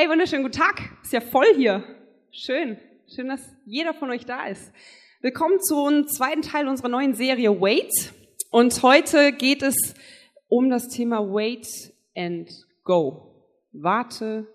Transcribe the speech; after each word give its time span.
Hey, 0.00 0.08
wunderschönen 0.08 0.44
guten 0.44 0.60
Tag. 0.60 0.80
Ist 1.02 1.12
ja 1.12 1.20
voll 1.20 1.56
hier. 1.56 1.82
Schön. 2.30 2.78
Schön, 3.12 3.26
dass 3.26 3.40
jeder 3.66 3.92
von 3.94 4.10
euch 4.10 4.24
da 4.24 4.46
ist. 4.46 4.70
Willkommen 5.22 5.58
zum 5.60 6.06
zweiten 6.06 6.42
Teil 6.42 6.68
unserer 6.68 6.88
neuen 6.88 7.14
Serie 7.14 7.60
Wait. 7.60 8.12
Und 8.52 8.80
heute 8.84 9.32
geht 9.32 9.60
es 9.60 9.94
um 10.46 10.70
das 10.70 10.86
Thema 10.86 11.18
Wait 11.18 11.66
and 12.16 12.48
Go. 12.84 13.42
Warte 13.72 14.46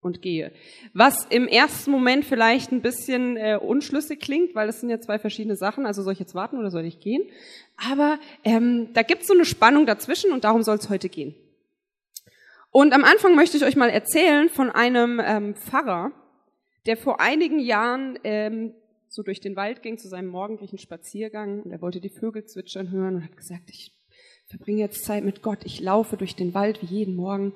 und 0.00 0.20
gehe. 0.20 0.50
Was 0.94 1.26
im 1.26 1.46
ersten 1.46 1.92
Moment 1.92 2.24
vielleicht 2.24 2.72
ein 2.72 2.82
bisschen 2.82 3.36
äh, 3.36 3.56
unschlüssig 3.56 4.18
klingt, 4.18 4.56
weil 4.56 4.66
das 4.66 4.80
sind 4.80 4.90
ja 4.90 5.00
zwei 5.00 5.20
verschiedene 5.20 5.54
Sachen. 5.54 5.86
Also 5.86 6.02
soll 6.02 6.14
ich 6.14 6.18
jetzt 6.18 6.34
warten 6.34 6.58
oder 6.58 6.72
soll 6.72 6.84
ich 6.84 6.98
gehen? 6.98 7.22
Aber 7.88 8.18
ähm, 8.42 8.88
da 8.94 9.02
gibt 9.02 9.22
es 9.22 9.28
so 9.28 9.34
eine 9.34 9.44
Spannung 9.44 9.86
dazwischen 9.86 10.32
und 10.32 10.42
darum 10.42 10.64
soll 10.64 10.78
es 10.78 10.90
heute 10.90 11.08
gehen. 11.08 11.36
Und 12.70 12.92
am 12.92 13.04
Anfang 13.04 13.34
möchte 13.34 13.56
ich 13.56 13.64
euch 13.64 13.76
mal 13.76 13.90
erzählen 13.90 14.48
von 14.48 14.70
einem 14.70 15.20
ähm, 15.24 15.54
Pfarrer, 15.54 16.12
der 16.86 16.96
vor 16.96 17.20
einigen 17.20 17.58
Jahren 17.58 18.18
ähm, 18.24 18.74
so 19.08 19.22
durch 19.22 19.40
den 19.40 19.56
Wald 19.56 19.82
ging 19.82 19.98
zu 19.98 20.08
seinem 20.08 20.28
morgendlichen 20.28 20.78
Spaziergang 20.78 21.62
und 21.62 21.70
er 21.70 21.80
wollte 21.80 22.00
die 22.00 22.10
Vögel 22.10 22.44
zwitschern 22.44 22.90
hören 22.90 23.16
und 23.16 23.24
hat 23.24 23.36
gesagt, 23.36 23.70
ich 23.70 23.92
verbringe 24.48 24.80
jetzt 24.80 25.04
Zeit 25.04 25.24
mit 25.24 25.42
Gott, 25.42 25.60
ich 25.64 25.80
laufe 25.80 26.16
durch 26.16 26.36
den 26.36 26.54
Wald 26.54 26.82
wie 26.82 26.86
jeden 26.86 27.16
Morgen 27.16 27.54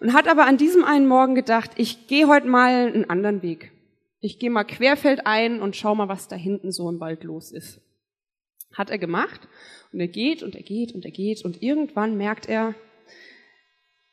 und 0.00 0.12
hat 0.12 0.28
aber 0.28 0.46
an 0.46 0.56
diesem 0.56 0.84
einen 0.84 1.06
Morgen 1.06 1.34
gedacht, 1.34 1.72
ich 1.76 2.06
gehe 2.08 2.28
heute 2.28 2.46
mal 2.46 2.88
einen 2.88 3.08
anderen 3.08 3.42
Weg. 3.42 3.72
Ich 4.20 4.38
gehe 4.38 4.50
mal 4.50 4.64
querfeldein 4.64 5.60
und 5.60 5.76
schau 5.76 5.94
mal, 5.94 6.08
was 6.08 6.28
da 6.28 6.36
hinten 6.36 6.70
so 6.72 6.88
im 6.88 7.00
Wald 7.00 7.24
los 7.24 7.50
ist. 7.50 7.80
Hat 8.72 8.90
er 8.90 8.98
gemacht 8.98 9.48
und 9.92 10.00
er 10.00 10.08
geht 10.08 10.42
und 10.42 10.54
er 10.54 10.62
geht 10.62 10.92
und 10.92 11.04
er 11.04 11.10
geht 11.10 11.44
und 11.44 11.62
irgendwann 11.62 12.16
merkt 12.16 12.48
er, 12.48 12.74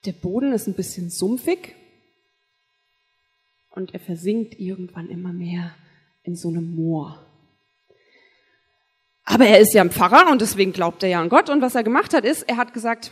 der 0.06 0.14
Boden 0.14 0.54
ist 0.54 0.68
ein 0.68 0.76
bisschen 0.76 1.10
sumpfig 1.10 1.76
und 3.72 3.94
er 3.94 4.00
versinkt 4.00 4.60
irgendwann 4.60 5.10
immer 5.10 5.34
mehr 5.34 5.76
in 6.24 6.36
so 6.36 6.50
einem 6.50 6.76
Moor. 6.76 7.26
Aber 9.24 9.46
er 9.46 9.60
ist 9.60 9.74
ja 9.74 9.82
ein 9.82 9.92
Pfarrer 9.92 10.32
und 10.32 10.42
deswegen 10.42 10.74
glaubt 10.74 11.04
er 11.04 11.10
ja 11.10 11.22
an 11.22 11.30
Gott. 11.30 11.50
Und 11.50 11.62
was 11.62 11.76
er 11.76 11.84
gemacht 11.84 12.14
hat, 12.14 12.26
ist, 12.26 12.50
er 12.50 12.58
hat 12.58 12.74
gesagt, 12.74 13.12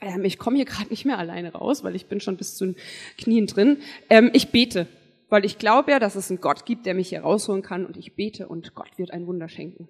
ähm, 0.00 0.24
ich 0.24 0.38
komme 0.38 0.56
hier 0.56 0.64
gerade 0.64 0.90
nicht 0.90 1.04
mehr 1.04 1.18
alleine 1.18 1.52
raus, 1.52 1.82
weil 1.82 1.96
ich 1.96 2.06
bin 2.06 2.20
schon 2.20 2.36
bis 2.36 2.54
zu 2.54 2.66
den 2.66 2.76
Knien 3.18 3.46
drin. 3.46 3.78
Ähm, 4.10 4.30
ich 4.32 4.50
bete, 4.50 4.86
weil 5.28 5.44
ich 5.44 5.58
glaube 5.58 5.90
ja, 5.90 5.98
dass 5.98 6.14
es 6.14 6.30
einen 6.30 6.40
Gott 6.40 6.66
gibt, 6.66 6.86
der 6.86 6.94
mich 6.94 7.08
hier 7.08 7.22
rausholen 7.22 7.62
kann. 7.62 7.84
Und 7.84 7.96
ich 7.96 8.14
bete 8.14 8.46
und 8.46 8.74
Gott 8.74 8.96
wird 8.96 9.10
ein 9.10 9.26
Wunder 9.26 9.48
schenken. 9.48 9.88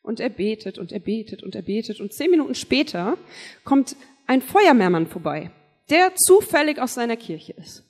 Und 0.00 0.20
er 0.20 0.30
betet 0.30 0.78
und 0.78 0.90
er 0.90 1.00
betet 1.00 1.42
und 1.42 1.54
er 1.54 1.62
betet. 1.62 2.00
Und 2.00 2.14
zehn 2.14 2.30
Minuten 2.30 2.54
später 2.54 3.18
kommt 3.64 3.94
ein 4.28 4.42
Feuerwehrmann 4.42 5.08
vorbei, 5.08 5.50
der 5.90 6.14
zufällig 6.14 6.78
aus 6.78 6.94
seiner 6.94 7.16
Kirche 7.16 7.54
ist. 7.54 7.84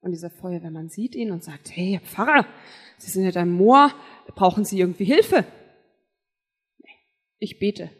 Und 0.00 0.10
dieser 0.10 0.30
Feuerwehrmann 0.30 0.88
sieht 0.88 1.14
ihn 1.14 1.30
und 1.30 1.44
sagt, 1.44 1.70
hey, 1.70 1.92
Herr 1.92 2.08
Pfarrer, 2.08 2.46
Sie 2.98 3.10
sind 3.10 3.30
ja 3.30 3.42
im 3.42 3.52
Moor, 3.52 3.92
brauchen 4.34 4.64
Sie 4.64 4.80
irgendwie 4.80 5.04
Hilfe? 5.04 5.44
Ich 7.38 7.58
bete. 7.58 7.90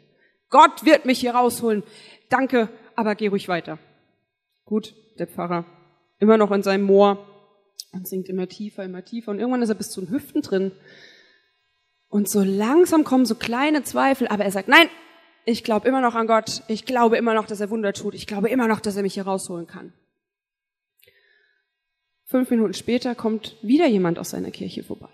Gott 0.49 0.85
wird 0.85 1.05
mich 1.05 1.19
hier 1.19 1.35
rausholen. 1.35 1.83
Danke, 2.29 2.69
aber 2.95 3.13
geh 3.13 3.27
ruhig 3.27 3.47
weiter. 3.47 3.77
Gut, 4.65 4.95
der 5.19 5.27
Pfarrer, 5.27 5.65
immer 6.19 6.37
noch 6.37 6.51
in 6.51 6.63
seinem 6.63 6.83
Moor 6.83 7.27
und 7.91 8.07
singt 8.07 8.27
immer 8.27 8.47
tiefer, 8.47 8.83
immer 8.83 9.05
tiefer. 9.05 9.31
Und 9.31 9.39
irgendwann 9.39 9.61
ist 9.61 9.69
er 9.69 9.75
bis 9.75 9.91
zu 9.91 10.01
den 10.01 10.09
Hüften 10.09 10.41
drin. 10.41 10.71
Und 12.09 12.27
so 12.27 12.41
langsam 12.41 13.03
kommen 13.03 13.25
so 13.25 13.35
kleine 13.35 13.83
Zweifel, 13.83 14.27
aber 14.27 14.45
er 14.45 14.51
sagt, 14.51 14.67
nein, 14.67 14.89
ich 15.47 15.63
glaube 15.63 15.87
immer 15.87 16.01
noch 16.01 16.13
an 16.13 16.27
Gott. 16.27 16.61
Ich 16.67 16.85
glaube 16.85 17.15
immer 17.15 17.33
noch, 17.33 17.47
dass 17.47 17.61
er 17.61 17.69
Wunder 17.69 17.93
tut. 17.93 18.13
Ich 18.13 18.27
glaube 18.27 18.49
immer 18.49 18.67
noch, 18.67 18.81
dass 18.81 18.97
er 18.97 19.01
mich 19.01 19.13
hier 19.13 19.23
rausholen 19.23 19.65
kann. 19.65 19.93
Fünf 22.25 22.49
Minuten 22.49 22.73
später 22.73 23.15
kommt 23.15 23.55
wieder 23.61 23.87
jemand 23.87 24.19
aus 24.19 24.31
seiner 24.31 24.51
Kirche 24.51 24.83
vorbei. 24.83 25.07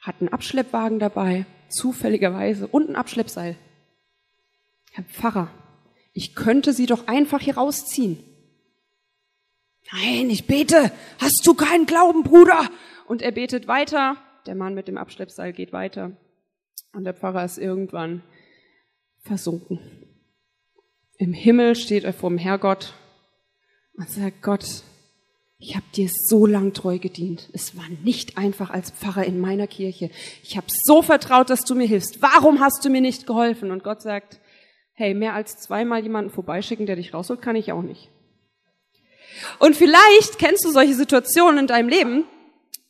Hat 0.00 0.16
einen 0.20 0.30
Abschleppwagen 0.30 0.98
dabei, 0.98 1.44
zufälligerweise, 1.68 2.66
und 2.66 2.88
ein 2.88 2.96
Abschleppseil. 2.96 3.56
Herr 4.90 5.04
Pfarrer, 5.04 5.50
ich 6.14 6.34
könnte 6.34 6.72
sie 6.72 6.86
doch 6.86 7.06
einfach 7.06 7.42
hier 7.42 7.58
rausziehen. 7.58 8.24
Nein, 9.92 10.30
ich 10.30 10.46
bete. 10.46 10.90
Hast 11.18 11.42
du 11.46 11.52
keinen 11.52 11.84
Glauben, 11.84 12.22
Bruder? 12.22 12.70
Und 13.06 13.20
er 13.20 13.32
betet 13.32 13.68
weiter. 13.68 14.16
Der 14.46 14.54
Mann 14.54 14.72
mit 14.72 14.88
dem 14.88 14.96
Abschleppseil 14.96 15.52
geht 15.52 15.74
weiter. 15.74 16.12
Und 16.94 17.04
der 17.04 17.12
Pfarrer 17.12 17.44
ist 17.44 17.58
irgendwann 17.58 18.22
versunken. 19.22 19.80
Im 21.16 21.32
Himmel 21.32 21.76
steht 21.76 22.04
er 22.04 22.12
vor 22.12 22.30
dem 22.30 22.38
Herrgott 22.38 22.94
und 23.96 24.08
sagt, 24.10 24.42
Gott, 24.42 24.82
ich 25.58 25.76
habe 25.76 25.86
dir 25.94 26.10
so 26.10 26.44
lang 26.44 26.72
treu 26.72 26.98
gedient. 26.98 27.48
Es 27.52 27.76
war 27.76 27.88
nicht 28.02 28.36
einfach 28.36 28.70
als 28.70 28.90
Pfarrer 28.90 29.24
in 29.24 29.38
meiner 29.38 29.68
Kirche. 29.68 30.10
Ich 30.42 30.56
habe 30.56 30.66
so 30.68 31.02
vertraut, 31.02 31.50
dass 31.50 31.60
du 31.60 31.76
mir 31.76 31.86
hilfst. 31.86 32.20
Warum 32.20 32.58
hast 32.58 32.84
du 32.84 32.90
mir 32.90 33.00
nicht 33.00 33.28
geholfen? 33.28 33.70
Und 33.70 33.84
Gott 33.84 34.02
sagt, 34.02 34.40
hey, 34.94 35.14
mehr 35.14 35.34
als 35.34 35.58
zweimal 35.58 36.02
jemanden 36.02 36.32
vorbeischicken, 36.32 36.86
der 36.86 36.96
dich 36.96 37.14
rausholt, 37.14 37.40
kann 37.40 37.54
ich 37.54 37.70
auch 37.70 37.82
nicht. 37.82 38.10
Und 39.60 39.76
vielleicht 39.76 40.38
kennst 40.38 40.64
du 40.64 40.70
solche 40.70 40.94
Situationen 40.94 41.60
in 41.60 41.66
deinem 41.68 41.88
Leben, 41.88 42.24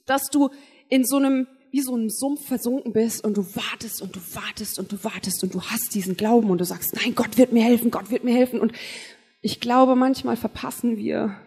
dass 0.06 0.22
du 0.30 0.50
in 0.88 1.04
so 1.04 1.16
einem 1.16 1.46
wie 1.72 1.80
so 1.80 1.96
ein 1.96 2.10
Sumpf 2.10 2.46
versunken 2.46 2.92
bist 2.92 3.24
und 3.24 3.38
du 3.38 3.56
wartest 3.56 4.02
und 4.02 4.14
du 4.14 4.20
wartest 4.34 4.78
und 4.78 4.92
du 4.92 5.02
wartest 5.04 5.42
und 5.42 5.54
du 5.54 5.62
hast 5.62 5.94
diesen 5.94 6.18
Glauben 6.18 6.50
und 6.50 6.58
du 6.58 6.66
sagst, 6.66 6.94
nein, 6.94 7.14
Gott 7.14 7.38
wird 7.38 7.52
mir 7.52 7.64
helfen, 7.64 7.90
Gott 7.90 8.10
wird 8.10 8.24
mir 8.24 8.34
helfen. 8.34 8.60
Und 8.60 8.72
ich 9.40 9.58
glaube, 9.58 9.96
manchmal 9.96 10.36
verpassen 10.36 10.98
wir 10.98 11.40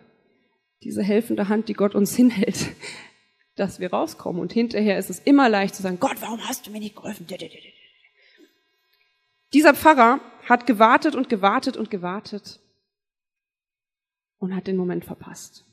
diese 0.81 1.03
helfende 1.03 1.47
Hand, 1.47 1.69
die 1.69 1.73
Gott 1.73 1.93
uns 1.93 2.15
hinhält, 2.15 2.75
dass 3.55 3.79
wir 3.79 3.93
rauskommen. 3.93 4.41
Und 4.41 4.51
hinterher 4.51 4.97
ist 4.97 5.11
es 5.11 5.19
immer 5.19 5.47
leicht 5.47 5.75
zu 5.75 5.83
sagen, 5.83 5.99
Gott, 5.99 6.19
warum 6.21 6.41
hast 6.47 6.65
du 6.65 6.71
mir 6.71 6.79
nicht 6.79 6.95
geholfen? 6.95 7.27
Dieser 9.53 9.75
Pfarrer 9.75 10.19
hat 10.49 10.65
gewartet 10.65 11.13
und 11.13 11.29
gewartet 11.29 11.77
und 11.77 11.91
gewartet 11.91 12.59
und 14.39 14.55
hat 14.55 14.65
den 14.65 14.75
Moment 14.75 15.05
verpasst. 15.05 15.65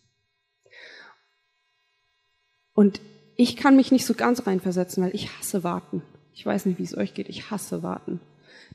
Und 2.75 3.01
ich 3.37 3.57
kann 3.57 3.77
mich 3.77 3.93
nicht 3.93 4.07
so 4.07 4.15
ganz 4.15 4.47
reinversetzen, 4.47 5.03
weil 5.03 5.15
ich 5.15 5.29
hasse 5.39 5.65
warten. 5.65 6.03
Ich 6.35 6.45
weiß 6.45 6.67
nicht, 6.67 6.79
wie 6.79 6.85
es 6.85 6.97
euch 6.97 7.15
geht. 7.15 7.29
Ich 7.29 7.51
hasse 7.51 7.83
warten. 7.83 8.21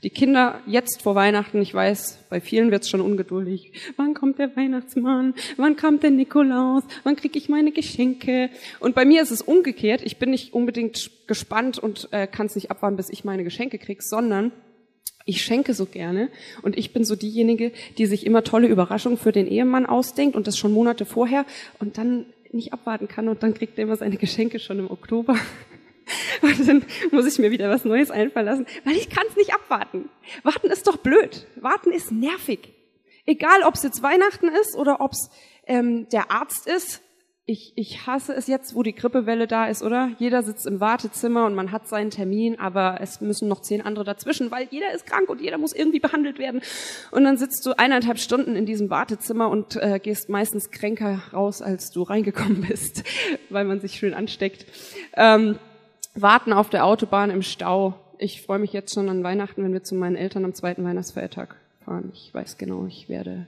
Die 0.02 0.10
Kinder 0.10 0.60
jetzt 0.66 1.02
vor 1.02 1.16
Weihnachten, 1.16 1.60
ich 1.60 1.74
weiß, 1.74 2.26
bei 2.30 2.40
vielen 2.40 2.70
wird 2.70 2.84
es 2.84 2.88
schon 2.88 3.00
ungeduldig. 3.00 3.72
Wann 3.96 4.14
kommt 4.14 4.38
der 4.38 4.54
Weihnachtsmann? 4.54 5.34
Wann 5.56 5.76
kommt 5.76 6.04
der 6.04 6.12
Nikolaus? 6.12 6.84
Wann 7.02 7.16
kriege 7.16 7.36
ich 7.36 7.48
meine 7.48 7.72
Geschenke? 7.72 8.50
Und 8.78 8.94
bei 8.94 9.04
mir 9.04 9.22
ist 9.22 9.32
es 9.32 9.42
umgekehrt. 9.42 10.02
Ich 10.04 10.18
bin 10.18 10.30
nicht 10.30 10.52
unbedingt 10.52 11.10
gespannt 11.26 11.78
und 11.78 12.08
äh, 12.12 12.28
kann 12.28 12.46
es 12.46 12.54
nicht 12.54 12.70
abwarten, 12.70 12.96
bis 12.96 13.10
ich 13.10 13.24
meine 13.24 13.42
Geschenke 13.42 13.78
kriege, 13.78 14.02
sondern 14.02 14.52
ich 15.24 15.42
schenke 15.42 15.74
so 15.74 15.84
gerne 15.84 16.30
und 16.62 16.78
ich 16.78 16.94
bin 16.94 17.04
so 17.04 17.14
diejenige, 17.14 17.72
die 17.98 18.06
sich 18.06 18.24
immer 18.24 18.44
tolle 18.44 18.66
Überraschungen 18.66 19.18
für 19.18 19.30
den 19.30 19.46
Ehemann 19.46 19.84
ausdenkt 19.84 20.36
und 20.36 20.46
das 20.46 20.56
schon 20.56 20.72
Monate 20.72 21.04
vorher 21.04 21.44
und 21.80 21.98
dann 21.98 22.24
nicht 22.54 22.72
abwarten 22.72 23.08
kann 23.08 23.28
und 23.28 23.42
dann 23.42 23.54
kriegt 23.54 23.78
er 23.78 23.84
immer 23.84 23.96
seine 23.96 24.16
Geschenke 24.16 24.58
schon 24.58 24.78
im 24.78 24.90
Oktober. 24.90 25.36
Und 26.40 26.66
dann 26.66 26.84
muss 27.10 27.26
ich 27.26 27.38
mir 27.38 27.50
wieder 27.50 27.68
was 27.68 27.84
Neues 27.84 28.10
einfallen 28.10 28.46
lassen, 28.46 28.66
weil 28.84 28.96
ich 28.96 29.10
kann 29.10 29.26
es 29.28 29.36
nicht 29.36 29.52
abwarten. 29.52 30.08
Warten 30.42 30.68
ist 30.68 30.86
doch 30.86 30.96
blöd. 30.96 31.46
Warten 31.56 31.92
ist 31.92 32.10
nervig. 32.10 32.72
Egal, 33.26 33.62
ob 33.64 33.74
es 33.74 33.82
jetzt 33.82 34.02
Weihnachten 34.02 34.48
ist 34.48 34.74
oder 34.74 35.02
ob 35.02 35.12
es 35.12 35.28
ähm, 35.66 36.08
der 36.08 36.30
Arzt 36.30 36.66
ist 36.66 37.02
ich, 37.50 37.72
ich 37.76 38.06
hasse 38.06 38.34
es 38.34 38.46
jetzt, 38.46 38.74
wo 38.74 38.82
die 38.82 38.94
Grippewelle 38.94 39.46
da 39.46 39.68
ist, 39.68 39.82
oder? 39.82 40.10
Jeder 40.18 40.42
sitzt 40.42 40.66
im 40.66 40.80
Wartezimmer 40.80 41.46
und 41.46 41.54
man 41.54 41.72
hat 41.72 41.88
seinen 41.88 42.10
Termin, 42.10 42.60
aber 42.60 42.98
es 43.00 43.22
müssen 43.22 43.48
noch 43.48 43.62
zehn 43.62 43.80
andere 43.80 44.04
dazwischen, 44.04 44.50
weil 44.50 44.68
jeder 44.70 44.92
ist 44.92 45.06
krank 45.06 45.30
und 45.30 45.40
jeder 45.40 45.56
muss 45.56 45.72
irgendwie 45.72 45.98
behandelt 45.98 46.38
werden. 46.38 46.60
Und 47.10 47.24
dann 47.24 47.38
sitzt 47.38 47.64
du 47.64 47.72
eineinhalb 47.72 48.18
Stunden 48.18 48.54
in 48.54 48.66
diesem 48.66 48.90
Wartezimmer 48.90 49.48
und 49.48 49.76
äh, 49.76 49.98
gehst 49.98 50.28
meistens 50.28 50.70
kränker 50.70 51.22
raus, 51.32 51.62
als 51.62 51.90
du 51.90 52.02
reingekommen 52.02 52.60
bist, 52.68 53.02
weil 53.48 53.64
man 53.64 53.80
sich 53.80 53.94
schön 53.94 54.12
ansteckt. 54.12 54.66
Ähm, 55.16 55.58
warten 56.14 56.52
auf 56.52 56.68
der 56.68 56.84
Autobahn 56.84 57.30
im 57.30 57.40
Stau. 57.40 57.94
Ich 58.18 58.42
freue 58.42 58.58
mich 58.58 58.74
jetzt 58.74 58.92
schon 58.92 59.08
an 59.08 59.24
Weihnachten, 59.24 59.64
wenn 59.64 59.72
wir 59.72 59.82
zu 59.82 59.94
meinen 59.94 60.16
Eltern 60.16 60.44
am 60.44 60.52
zweiten 60.52 60.84
Weihnachtsfeiertag 60.84 61.56
fahren. 61.86 62.10
Ich 62.12 62.28
weiß 62.34 62.58
genau, 62.58 62.84
ich 62.84 63.08
werde 63.08 63.46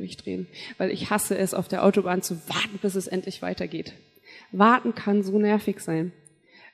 durchdrehen, 0.00 0.48
weil 0.78 0.90
ich 0.90 1.10
hasse 1.10 1.38
es, 1.38 1.54
auf 1.54 1.68
der 1.68 1.84
Autobahn 1.84 2.22
zu 2.22 2.36
warten, 2.48 2.78
bis 2.82 2.96
es 2.96 3.06
endlich 3.06 3.42
weitergeht. 3.42 3.94
Warten 4.50 4.94
kann 4.94 5.22
so 5.22 5.38
nervig 5.38 5.80
sein. 5.80 6.12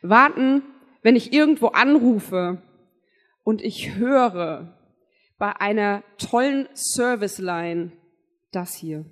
Warten, 0.00 0.62
wenn 1.02 1.16
ich 1.16 1.32
irgendwo 1.32 1.68
anrufe 1.68 2.62
und 3.44 3.62
ich 3.62 3.96
höre 3.96 4.76
bei 5.38 5.52
einer 5.60 6.02
tollen 6.18 6.68
Serviceline 6.74 7.92
das 8.52 8.74
hier. 8.74 9.04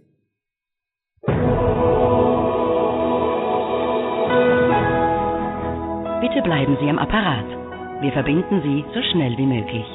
Bitte 6.20 6.42
bleiben 6.42 6.76
Sie 6.80 6.88
am 6.88 6.98
Apparat. 6.98 8.02
Wir 8.02 8.12
verbinden 8.12 8.62
Sie 8.62 8.84
so 8.94 9.02
schnell 9.12 9.36
wie 9.36 9.46
möglich. 9.46 9.86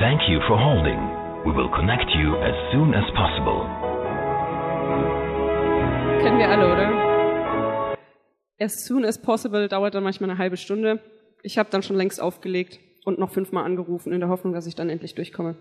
Thank 0.00 0.22
you 0.28 0.40
for 0.46 0.58
holding. 0.58 1.17
We 1.48 1.54
will 1.54 1.70
connect 1.70 2.10
you 2.10 2.36
as 2.42 2.54
soon 2.72 2.94
as 2.94 3.10
possible. 3.14 3.64
Kennen 6.20 6.38
wir 6.38 6.46
alle, 6.46 6.66
oder? 6.70 7.96
As 8.60 8.84
soon 8.84 9.06
as 9.06 9.16
possible 9.16 9.66
dauert 9.66 9.94
dann 9.94 10.02
manchmal 10.02 10.28
eine 10.28 10.38
halbe 10.38 10.58
Stunde. 10.58 11.00
Ich 11.42 11.56
habe 11.56 11.70
dann 11.70 11.82
schon 11.82 11.96
längst 11.96 12.20
aufgelegt 12.20 12.80
und 13.06 13.18
noch 13.18 13.30
fünfmal 13.30 13.64
angerufen 13.64 14.12
in 14.12 14.20
der 14.20 14.28
Hoffnung, 14.28 14.52
dass 14.52 14.66
ich 14.66 14.74
dann 14.74 14.90
endlich 14.90 15.14
durchkomme. 15.14 15.56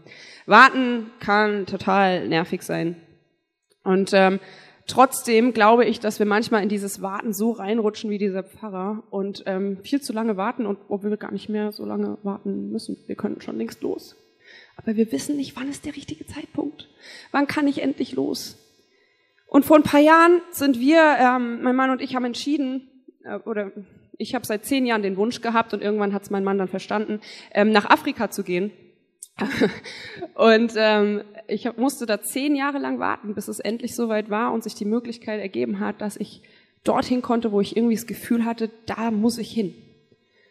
Warten 0.46 1.10
kann 1.22 1.66
total 1.66 2.28
nervig 2.28 2.64
sein. 2.64 2.98
Und 3.86 4.12
ähm, 4.14 4.42
trotzdem 4.88 5.54
glaube 5.54 5.86
ich, 5.86 6.02
dass 6.02 6.20
wir 6.20 6.26
manchmal 6.26 6.64
in 6.64 6.70
dieses 6.70 7.02
Warten 7.02 7.32
so 7.32 7.52
reinrutschen 7.52 8.10
wie 8.10 8.18
dieser 8.18 8.44
Pfarrer 8.44 9.04
und 9.10 9.44
ähm, 9.46 9.78
viel 9.84 10.02
zu 10.02 10.12
lange 10.12 10.36
warten 10.36 10.66
und 10.66 10.80
obwohl 10.90 11.12
wir 11.12 11.18
gar 11.18 11.32
nicht 11.32 11.48
mehr 11.48 11.72
so 11.72 11.86
lange 11.86 12.18
warten 12.24 12.72
müssen. 12.72 12.98
Wir 13.08 13.16
könnten 13.16 13.40
schon 13.40 13.58
längst 13.58 13.82
los. 13.82 14.18
Aber 14.78 14.96
wir 14.96 15.12
wissen 15.12 15.36
nicht, 15.36 15.56
wann 15.56 15.70
ist 15.70 15.86
der 15.86 15.96
richtige 15.96 16.26
Zeitpunkt. 16.26 16.88
Wann 17.32 17.48
kann 17.48 17.68
ich 17.68 17.82
endlich 17.82 18.14
los? 18.14 18.58
Und 19.48 19.66
vor 19.66 19.78
ein 19.78 19.84
paar 19.84 20.00
Jahren 20.00 20.42
sind 20.52 20.80
wir, 20.80 21.18
ähm, 21.20 21.64
mein 21.64 21.76
Mann 21.76 21.90
und 21.90 22.02
ich 22.02 22.16
haben 22.16 22.26
entschieden, 22.26 22.90
äh, 23.24 23.38
oder 23.40 23.72
ich 24.18 24.36
habe 24.36 24.46
seit 24.46 24.66
zehn 24.66 24.86
Jahren 24.86 25.04
den 25.04 25.18
Wunsch 25.18 25.42
gehabt 25.42 25.74
und 25.74 25.82
irgendwann 25.82 26.14
hat 26.14 26.24
es 26.24 26.30
mein 26.30 26.44
Mann 26.44 26.58
dann 26.58 26.68
verstanden, 26.68 27.22
ähm, 27.52 27.72
nach 27.72 27.86
Afrika 27.86 28.30
zu 28.30 28.44
gehen. 28.44 28.72
und 30.34 30.74
ähm, 30.76 31.22
ich 31.48 31.68
hab, 31.68 31.78
musste 31.78 32.06
da 32.06 32.22
zehn 32.22 32.56
Jahre 32.56 32.80
lang 32.80 33.00
warten, 33.00 33.36
bis 33.36 33.48
es 33.48 33.60
endlich 33.60 33.96
soweit 33.96 34.30
war 34.30 34.52
und 34.52 34.64
sich 34.64 34.74
die 34.74 34.86
Möglichkeit 34.86 35.40
ergeben 35.40 35.80
hat, 35.80 36.02
dass 36.02 36.18
ich 36.18 36.42
dorthin 36.84 37.22
konnte, 37.22 37.52
wo 37.52 37.62
ich 37.62 37.78
irgendwie 37.78 37.96
das 37.96 38.08
Gefühl 38.08 38.46
hatte, 38.46 38.72
da 38.86 39.12
muss 39.12 39.38
ich 39.38 39.52
hin. 39.52 39.76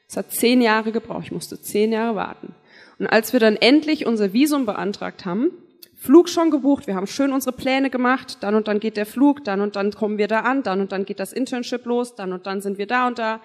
Es 0.08 0.17
hat 0.17 0.31
zehn 0.31 0.61
Jahre 0.61 0.93
gebraucht, 0.93 1.25
ich 1.25 1.32
musste 1.32 1.61
zehn 1.61 1.93
Jahre 1.93 2.14
warten. 2.14 2.55
Und 2.98 3.06
als 3.06 3.32
wir 3.32 3.40
dann 3.40 3.56
endlich 3.56 4.06
unser 4.06 4.32
Visum 4.32 4.66
beantragt 4.66 5.25
haben, 5.25 5.50
Flug 5.94 6.28
schon 6.28 6.50
gebucht, 6.50 6.87
wir 6.87 6.94
haben 6.94 7.06
schön 7.06 7.32
unsere 7.32 7.56
Pläne 7.56 7.90
gemacht, 7.90 8.38
dann 8.43 8.54
und 8.54 8.69
dann 8.69 8.81
geht 8.81 8.96
der 8.96 9.06
Flug, 9.06 9.44
dann 9.44 9.60
und 9.60 9.76
dann 9.76 9.93
kommen 9.93 10.19
wir 10.19 10.28
da 10.28 10.40
an, 10.40 10.62
dann 10.62 10.81
und 10.81 10.93
dann 10.93 11.04
geht 11.04 11.19
das 11.19 11.32
Internship 11.32 11.84
los, 11.87 12.14
dann 12.14 12.32
und 12.32 12.46
dann 12.46 12.60
sind 12.60 12.78
wir 12.78 12.87
da 12.87 13.06
und 13.06 13.19
da. 13.19 13.40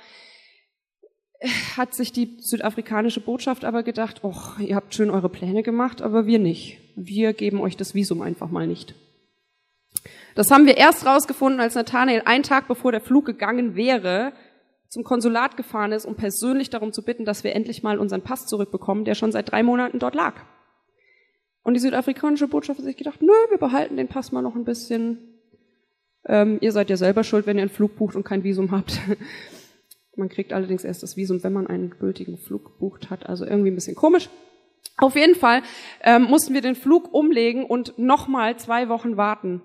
Hat 1.75 1.95
sich 1.95 2.11
die 2.11 2.37
südafrikanische 2.39 3.19
Botschaft 3.19 3.65
aber 3.65 3.81
gedacht, 3.81 4.23
och, 4.23 4.59
ihr 4.59 4.75
habt 4.75 4.93
schön 4.93 5.09
eure 5.09 5.29
Pläne 5.29 5.63
gemacht, 5.63 6.01
aber 6.01 6.27
wir 6.27 6.37
nicht. 6.37 6.77
Wir 6.95 7.33
geben 7.33 7.59
euch 7.59 7.77
das 7.77 7.95
Visum 7.95 8.21
einfach 8.21 8.51
mal 8.51 8.67
nicht. 8.67 8.93
Das 10.35 10.51
haben 10.51 10.65
wir 10.65 10.77
erst 10.77 11.05
rausgefunden, 11.05 11.59
als 11.59 11.75
Nathanael 11.75 12.21
einen 12.25 12.43
Tag 12.43 12.67
bevor 12.67 12.91
der 12.91 13.01
Flug 13.01 13.25
gegangen 13.25 13.75
wäre, 13.75 14.33
zum 14.91 15.05
Konsulat 15.05 15.55
gefahren 15.55 15.93
ist, 15.93 16.05
um 16.05 16.15
persönlich 16.15 16.69
darum 16.69 16.91
zu 16.91 17.01
bitten, 17.01 17.23
dass 17.23 17.45
wir 17.45 17.55
endlich 17.55 17.81
mal 17.81 17.97
unseren 17.97 18.23
Pass 18.23 18.45
zurückbekommen, 18.45 19.05
der 19.05 19.15
schon 19.15 19.31
seit 19.31 19.49
drei 19.49 19.63
Monaten 19.63 19.99
dort 19.99 20.15
lag. 20.15 20.35
Und 21.63 21.75
die 21.75 21.79
südafrikanische 21.79 22.49
Botschaft 22.49 22.79
hat 22.79 22.85
sich 22.85 22.97
gedacht, 22.97 23.21
nö, 23.21 23.31
wir 23.49 23.57
behalten 23.57 23.95
den 23.95 24.09
Pass 24.09 24.33
mal 24.33 24.41
noch 24.41 24.53
ein 24.53 24.65
bisschen. 24.65 25.17
Ähm, 26.25 26.57
ihr 26.59 26.73
seid 26.73 26.89
ja 26.89 26.97
selber 26.97 27.23
schuld, 27.23 27.47
wenn 27.47 27.57
ihr 27.57 27.61
einen 27.61 27.69
Flug 27.69 27.95
bucht 27.95 28.17
und 28.17 28.25
kein 28.25 28.43
Visum 28.43 28.71
habt. 28.71 28.99
man 30.17 30.27
kriegt 30.27 30.51
allerdings 30.51 30.83
erst 30.83 31.03
das 31.03 31.15
Visum, 31.15 31.41
wenn 31.41 31.53
man 31.53 31.67
einen 31.67 31.91
gültigen 31.91 32.37
Flug 32.37 32.65
gebucht 32.65 33.09
hat. 33.09 33.29
Also 33.29 33.45
irgendwie 33.45 33.71
ein 33.71 33.75
bisschen 33.75 33.95
komisch. 33.95 34.29
Auf 34.97 35.15
jeden 35.15 35.35
Fall 35.35 35.61
ähm, 36.01 36.23
mussten 36.23 36.53
wir 36.53 36.61
den 36.61 36.75
Flug 36.75 37.13
umlegen 37.13 37.65
und 37.65 37.97
nochmal 37.97 38.57
zwei 38.57 38.89
Wochen 38.89 39.15
warten. 39.15 39.61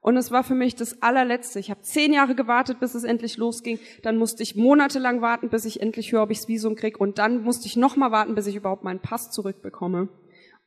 Und 0.00 0.16
es 0.16 0.30
war 0.30 0.44
für 0.44 0.54
mich 0.54 0.74
das 0.76 1.02
allerletzte. 1.02 1.58
Ich 1.58 1.70
habe 1.70 1.82
zehn 1.82 2.12
Jahre 2.12 2.34
gewartet, 2.34 2.80
bis 2.80 2.94
es 2.94 3.04
endlich 3.04 3.36
losging. 3.36 3.78
Dann 4.02 4.16
musste 4.16 4.42
ich 4.42 4.56
monatelang 4.56 5.20
warten, 5.22 5.48
bis 5.48 5.64
ich 5.64 5.80
endlich 5.80 6.12
höre, 6.12 6.22
ob 6.22 6.30
ich 6.30 6.38
das 6.38 6.48
Visum 6.48 6.76
krieg. 6.76 7.00
Und 7.00 7.18
dann 7.18 7.42
musste 7.42 7.66
ich 7.66 7.76
nochmal 7.76 8.12
warten, 8.12 8.34
bis 8.34 8.46
ich 8.46 8.56
überhaupt 8.56 8.84
meinen 8.84 9.00
Pass 9.00 9.30
zurückbekomme. 9.30 10.08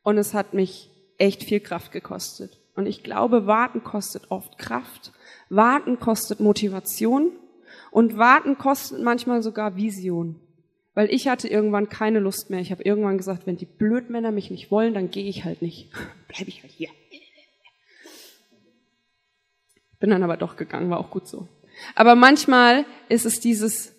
Und 0.03 0.17
es 0.17 0.33
hat 0.33 0.53
mich 0.53 0.89
echt 1.17 1.43
viel 1.43 1.59
Kraft 1.59 1.91
gekostet. 1.91 2.59
Und 2.75 2.85
ich 2.85 3.03
glaube, 3.03 3.47
warten 3.47 3.83
kostet 3.83 4.29
oft 4.29 4.57
Kraft. 4.57 5.11
Warten 5.49 5.99
kostet 5.99 6.39
Motivation. 6.39 7.31
Und 7.91 8.17
warten 8.17 8.57
kostet 8.57 9.01
manchmal 9.01 9.41
sogar 9.41 9.75
Vision. 9.75 10.39
Weil 10.93 11.09
ich 11.09 11.27
hatte 11.27 11.47
irgendwann 11.47 11.89
keine 11.89 12.19
Lust 12.19 12.49
mehr. 12.49 12.59
Ich 12.59 12.71
habe 12.71 12.83
irgendwann 12.83 13.17
gesagt, 13.17 13.47
wenn 13.47 13.57
die 13.57 13.65
Blödmänner 13.65 14.31
mich 14.31 14.51
nicht 14.51 14.71
wollen, 14.71 14.93
dann 14.93 15.09
gehe 15.09 15.27
ich 15.29 15.45
halt 15.45 15.61
nicht. 15.61 15.89
Bleibe 16.27 16.49
ich 16.49 16.63
halt 16.63 16.73
hier. 16.73 16.89
Bin 20.01 20.09
dann 20.09 20.23
aber 20.23 20.35
doch 20.35 20.57
gegangen, 20.57 20.89
war 20.89 20.99
auch 20.99 21.11
gut 21.11 21.27
so. 21.27 21.47
Aber 21.95 22.15
manchmal 22.15 22.85
ist 23.07 23.25
es 23.25 23.39
dieses 23.39 23.95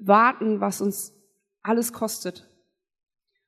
Warten, 0.00 0.60
was 0.60 0.80
uns 0.80 1.12
alles 1.62 1.92
kostet. 1.92 2.48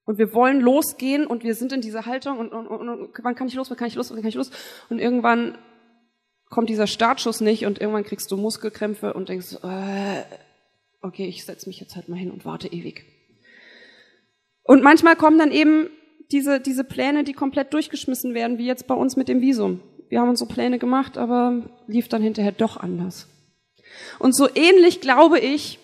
Und 0.04 0.18
wir 0.18 0.34
wollen 0.34 0.60
losgehen 0.60 1.26
und 1.26 1.44
wir 1.44 1.54
sind 1.54 1.72
in 1.72 1.80
dieser 1.80 2.04
Haltung 2.04 2.38
und, 2.38 2.52
und, 2.52 2.66
und, 2.66 2.88
und 2.88 3.10
wann 3.22 3.34
kann 3.34 3.46
ich 3.46 3.54
los, 3.54 3.70
wann 3.70 3.76
kann 3.76 3.88
ich 3.88 3.94
los, 3.94 4.10
wann 4.10 4.18
kann 4.18 4.28
ich 4.28 4.34
los? 4.34 4.50
Und 4.88 4.98
irgendwann 4.98 5.56
kommt 6.48 6.68
dieser 6.68 6.86
Startschuss 6.86 7.40
nicht 7.40 7.64
und 7.64 7.80
irgendwann 7.80 8.04
kriegst 8.04 8.30
du 8.30 8.36
Muskelkrämpfe 8.36 9.12
und 9.12 9.28
denkst, 9.28 9.58
äh, 9.62 10.22
okay, 11.00 11.26
ich 11.26 11.44
setze 11.44 11.68
mich 11.68 11.78
jetzt 11.78 11.94
halt 11.94 12.08
mal 12.08 12.16
hin 12.16 12.30
und 12.30 12.44
warte 12.44 12.68
ewig. 12.68 13.04
Und 14.64 14.82
manchmal 14.82 15.14
kommen 15.14 15.38
dann 15.38 15.52
eben 15.52 15.90
diese, 16.32 16.58
diese 16.58 16.84
Pläne, 16.84 17.22
die 17.22 17.34
komplett 17.34 17.72
durchgeschmissen 17.72 18.34
werden, 18.34 18.58
wie 18.58 18.66
jetzt 18.66 18.86
bei 18.86 18.94
uns 18.94 19.16
mit 19.16 19.28
dem 19.28 19.40
Visum. 19.40 19.80
Wir 20.08 20.20
haben 20.20 20.28
unsere 20.28 20.50
Pläne 20.50 20.78
gemacht, 20.78 21.18
aber 21.18 21.62
lief 21.86 22.08
dann 22.08 22.22
hinterher 22.22 22.52
doch 22.52 22.76
anders. 22.76 23.28
Und 24.18 24.36
so 24.36 24.48
ähnlich 24.54 25.00
glaube 25.00 25.38
ich, 25.38 25.78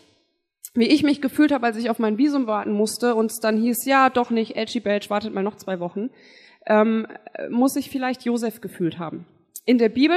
wie 0.75 0.89
ich 0.89 1.03
mich 1.03 1.21
gefühlt 1.21 1.53
habe, 1.53 1.67
als 1.67 1.77
ich 1.77 1.91
auf 1.91 1.99
mein 1.99 2.19
Visum 2.19 2.47
warten 2.47 2.73
musste 2.73 3.15
und 3.15 3.31
es 3.31 3.39
dann 3.39 3.61
hieß, 3.61 3.85
ja, 3.87 4.11
doch 4.11 4.31
nicht, 4.31 4.57
Edgy 4.57 4.81
Badge, 4.81 5.11
wartet 5.11 5.33
mal 5.33 5.43
noch 5.43 5.57
zwei 5.57 5.79
Wochen, 5.79 6.11
ähm, 6.67 7.07
muss 7.51 7.77
ich 7.77 7.91
vielleicht 7.91 8.25
Josef 8.25 8.61
gefühlt 8.61 8.99
haben. 8.99 9.27
In 9.67 9.79
der 9.79 9.89
Bibel 9.89 10.17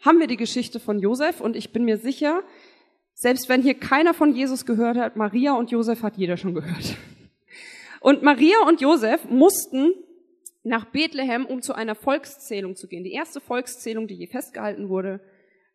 haben 0.00 0.18
wir 0.18 0.26
die 0.26 0.36
Geschichte 0.36 0.80
von 0.80 0.98
Josef 0.98 1.40
und 1.40 1.54
ich 1.54 1.72
bin 1.72 1.84
mir 1.84 1.98
sicher, 1.98 2.42
selbst 3.14 3.48
wenn 3.48 3.62
hier 3.62 3.74
keiner 3.74 4.14
von 4.14 4.34
Jesus 4.34 4.66
gehört 4.66 4.96
hat, 4.96 5.16
Maria 5.16 5.52
und 5.52 5.70
Josef 5.70 6.02
hat 6.02 6.16
jeder 6.16 6.36
schon 6.36 6.54
gehört. 6.54 6.96
Und 8.00 8.22
Maria 8.22 8.56
und 8.66 8.80
Josef 8.80 9.24
mussten 9.30 9.94
nach 10.64 10.86
Bethlehem, 10.86 11.46
um 11.46 11.62
zu 11.62 11.74
einer 11.74 11.94
Volkszählung 11.94 12.76
zu 12.76 12.86
gehen. 12.86 13.04
Die 13.04 13.12
erste 13.12 13.40
Volkszählung, 13.40 14.06
die 14.06 14.14
je 14.14 14.26
festgehalten 14.26 14.88
wurde. 14.88 15.20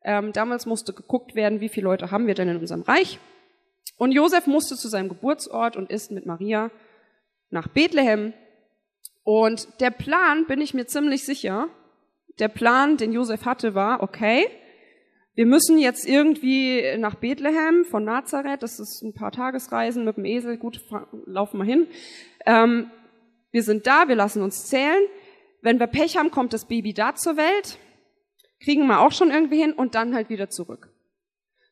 Ähm, 0.04 0.32
damals 0.32 0.66
musste 0.66 0.94
geguckt 0.94 1.36
werden, 1.36 1.60
wie 1.60 1.70
viele 1.70 1.86
Leute 1.86 2.12
haben 2.12 2.28
wir 2.28 2.36
denn 2.36 2.48
in 2.48 2.58
unserem 2.58 2.84
Reich. 2.84 3.20
Und 3.98 4.12
Josef 4.12 4.48
musste 4.48 4.76
zu 4.76 4.88
seinem 4.88 5.10
Geburtsort 5.10 5.76
und 5.76 5.90
ist 5.90 6.12
mit 6.12 6.26
Maria 6.26 6.72
nach 7.50 7.68
Bethlehem. 7.68 8.34
Und 9.24 9.68
der 9.82 9.92
Plan, 9.92 10.46
bin 10.48 10.62
ich 10.62 10.74
mir 10.74 10.86
ziemlich 10.86 11.26
sicher, 11.26 11.68
der 12.40 12.48
Plan, 12.48 12.98
den 12.98 13.12
Josef 13.12 13.46
hatte, 13.46 13.76
war, 13.76 14.04
okay, 14.04 14.48
wir 15.34 15.46
müssen 15.46 15.78
jetzt 15.78 16.08
irgendwie 16.08 16.98
nach 16.98 17.16
Bethlehem 17.16 17.86
von 17.86 18.04
Nazareth, 18.04 18.64
das 18.64 18.80
ist 18.80 19.04
ein 19.04 19.14
paar 19.14 19.32
Tagesreisen 19.32 20.06
mit 20.06 20.18
dem 20.18 20.26
Esel, 20.26 20.58
gut, 20.58 20.82
laufen 21.26 21.60
wir 21.60 21.66
hin. 21.66 21.88
Ähm, 22.46 22.90
wir 23.52 23.64
sind 23.64 23.88
da, 23.88 24.08
wir 24.08 24.16
lassen 24.16 24.42
uns 24.42 24.68
zählen. 24.68 25.04
Wenn 25.62 25.80
wir 25.80 25.88
Pech 25.88 26.18
haben, 26.18 26.32
kommt 26.32 26.54
das 26.54 26.66
Baby 26.66 26.94
da 26.94 27.16
zur 27.16 27.38
Welt, 27.38 27.80
kriegen 28.64 28.88
wir 28.88 29.00
auch 29.00 29.12
schon 29.12 29.32
irgendwie 29.32 29.62
hin 29.62 29.74
und 29.74 29.96
dann 29.96 30.14
halt 30.14 30.30
wieder 30.30 30.50
zurück. 30.50 30.90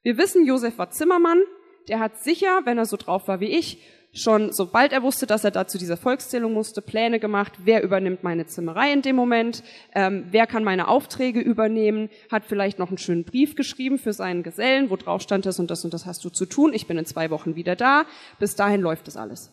Wir 0.03 0.17
wissen, 0.17 0.45
Josef 0.45 0.77
war 0.77 0.89
Zimmermann, 0.89 1.41
der 1.87 1.99
hat 1.99 2.21
sicher, 2.23 2.61
wenn 2.65 2.77
er 2.77 2.85
so 2.85 2.97
drauf 2.97 3.27
war 3.27 3.39
wie 3.39 3.57
ich, 3.57 3.79
schon 4.15 4.51
sobald 4.53 4.93
er 4.93 5.03
wusste, 5.03 5.27
dass 5.27 5.43
er 5.43 5.51
da 5.51 5.67
zu 5.67 5.77
dieser 5.77 5.97
Volkszählung 5.97 6.53
musste, 6.53 6.81
Pläne 6.81 7.19
gemacht, 7.19 7.53
wer 7.63 7.83
übernimmt 7.83 8.23
meine 8.23 8.45
Zimmerei 8.45 8.93
in 8.93 9.01
dem 9.01 9.15
Moment, 9.15 9.63
ähm, 9.93 10.25
wer 10.31 10.47
kann 10.47 10.63
meine 10.63 10.87
Aufträge 10.87 11.41
übernehmen, 11.41 12.09
hat 12.31 12.45
vielleicht 12.45 12.79
noch 12.79 12.89
einen 12.89 12.97
schönen 12.97 13.25
Brief 13.25 13.55
geschrieben 13.55 13.97
für 13.97 14.13
seinen 14.13 14.43
Gesellen, 14.43 14.89
wo 14.89 14.95
drauf 14.95 15.21
stand 15.21 15.45
das 15.45 15.59
und 15.59 15.69
das 15.69 15.83
und 15.83 15.93
das 15.93 16.05
hast 16.05 16.23
du 16.23 16.29
zu 16.29 16.45
tun, 16.45 16.73
ich 16.73 16.87
bin 16.87 16.97
in 16.97 17.05
zwei 17.05 17.29
Wochen 17.29 17.55
wieder 17.55 17.75
da, 17.75 18.05
bis 18.39 18.55
dahin 18.55 18.81
läuft 18.81 19.07
das 19.07 19.17
alles. 19.17 19.51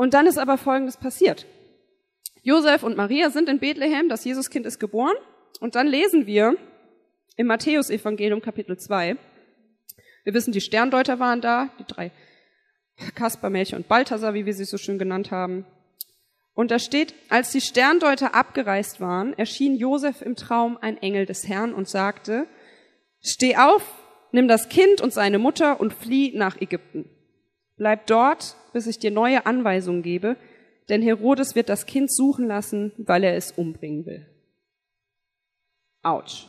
Und 0.00 0.14
dann 0.14 0.26
ist 0.26 0.38
aber 0.38 0.56
Folgendes 0.56 0.96
passiert. 0.96 1.44
Josef 2.40 2.84
und 2.84 2.96
Maria 2.96 3.28
sind 3.28 3.50
in 3.50 3.58
Bethlehem, 3.58 4.08
das 4.08 4.24
Jesuskind 4.24 4.64
ist 4.64 4.78
geboren, 4.78 5.14
und 5.60 5.74
dann 5.74 5.86
lesen 5.86 6.26
wir 6.26 6.56
im 7.36 7.46
Matthäusevangelium 7.48 8.40
Kapitel 8.40 8.78
2, 8.78 9.18
wir 10.24 10.32
wissen, 10.32 10.52
die 10.52 10.62
Sterndeuter 10.62 11.18
waren 11.18 11.42
da, 11.42 11.68
die 11.78 11.84
drei 11.84 12.12
Kaspar, 13.14 13.50
Melchior 13.50 13.76
und 13.78 13.88
Balthasar, 13.88 14.32
wie 14.32 14.46
wir 14.46 14.54
sie 14.54 14.64
so 14.64 14.78
schön 14.78 14.98
genannt 14.98 15.30
haben. 15.32 15.66
Und 16.54 16.70
da 16.70 16.78
steht, 16.78 17.12
als 17.28 17.50
die 17.50 17.60
Sterndeuter 17.60 18.34
abgereist 18.34 19.02
waren, 19.02 19.34
erschien 19.36 19.76
Josef 19.76 20.22
im 20.22 20.34
Traum 20.34 20.78
ein 20.80 20.96
Engel 20.96 21.26
des 21.26 21.46
Herrn 21.46 21.74
und 21.74 21.90
sagte, 21.90 22.46
steh 23.20 23.56
auf, 23.56 23.82
nimm 24.32 24.48
das 24.48 24.70
Kind 24.70 25.02
und 25.02 25.12
seine 25.12 25.38
Mutter 25.38 25.78
und 25.78 25.92
flieh 25.92 26.32
nach 26.34 26.58
Ägypten. 26.58 27.10
Bleib 27.80 28.06
dort, 28.08 28.56
bis 28.74 28.86
ich 28.86 28.98
dir 28.98 29.10
neue 29.10 29.46
Anweisungen 29.46 30.02
gebe, 30.02 30.36
denn 30.90 31.00
Herodes 31.00 31.54
wird 31.54 31.70
das 31.70 31.86
Kind 31.86 32.12
suchen 32.12 32.46
lassen, 32.46 32.92
weil 32.98 33.24
er 33.24 33.36
es 33.36 33.52
umbringen 33.52 34.04
will. 34.04 34.26
Autsch. 36.02 36.48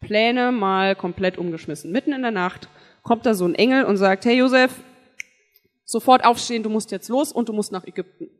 Pläne 0.00 0.50
mal 0.50 0.96
komplett 0.96 1.36
umgeschmissen. 1.36 1.92
Mitten 1.92 2.14
in 2.14 2.22
der 2.22 2.30
Nacht 2.30 2.70
kommt 3.02 3.26
da 3.26 3.34
so 3.34 3.44
ein 3.44 3.54
Engel 3.54 3.84
und 3.84 3.98
sagt, 3.98 4.24
hey 4.24 4.38
Josef, 4.38 4.82
sofort 5.84 6.24
aufstehen, 6.24 6.62
du 6.62 6.70
musst 6.70 6.90
jetzt 6.90 7.10
los 7.10 7.30
und 7.30 7.50
du 7.50 7.52
musst 7.52 7.70
nach 7.70 7.86
Ägypten. 7.86 8.30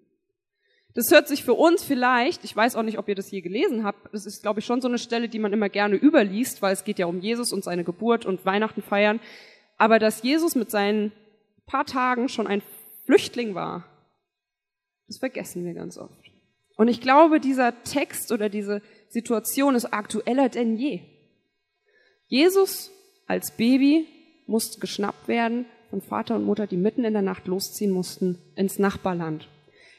Das 0.94 1.10
hört 1.10 1.28
sich 1.28 1.44
für 1.44 1.52
uns 1.52 1.84
vielleicht, 1.84 2.44
ich 2.44 2.56
weiß 2.56 2.76
auch 2.76 2.82
nicht, 2.82 2.96
ob 2.96 3.10
ihr 3.10 3.14
das 3.14 3.30
je 3.30 3.42
gelesen 3.42 3.84
habt, 3.84 4.14
das 4.14 4.24
ist, 4.24 4.40
glaube 4.40 4.60
ich, 4.60 4.64
schon 4.64 4.80
so 4.80 4.88
eine 4.88 4.96
Stelle, 4.96 5.28
die 5.28 5.38
man 5.38 5.52
immer 5.52 5.68
gerne 5.68 5.96
überliest, 5.96 6.62
weil 6.62 6.72
es 6.72 6.84
geht 6.84 6.98
ja 6.98 7.04
um 7.04 7.20
Jesus 7.20 7.52
und 7.52 7.62
seine 7.62 7.84
Geburt 7.84 8.24
und 8.24 8.46
Weihnachten 8.46 8.80
feiern. 8.80 9.20
Aber 9.76 9.98
dass 9.98 10.22
Jesus 10.22 10.54
mit 10.54 10.70
seinen 10.70 11.12
paar 11.72 11.86
Tagen 11.86 12.28
schon 12.28 12.46
ein 12.46 12.62
Flüchtling 13.06 13.54
war, 13.54 13.84
das 15.08 15.18
vergessen 15.18 15.64
wir 15.64 15.72
ganz 15.72 15.96
oft. 15.96 16.30
Und 16.76 16.88
ich 16.88 17.00
glaube, 17.00 17.40
dieser 17.40 17.82
Text 17.82 18.30
oder 18.30 18.50
diese 18.50 18.82
Situation 19.08 19.74
ist 19.74 19.86
aktueller 19.86 20.50
denn 20.50 20.76
je. 20.76 21.00
Jesus 22.26 22.90
als 23.26 23.56
Baby 23.56 24.06
musste 24.46 24.80
geschnappt 24.80 25.28
werden 25.28 25.64
von 25.88 26.02
Vater 26.02 26.36
und 26.36 26.44
Mutter, 26.44 26.66
die 26.66 26.76
mitten 26.76 27.04
in 27.04 27.14
der 27.14 27.22
Nacht 27.22 27.46
losziehen 27.46 27.90
mussten 27.90 28.38
ins 28.54 28.78
Nachbarland. 28.78 29.48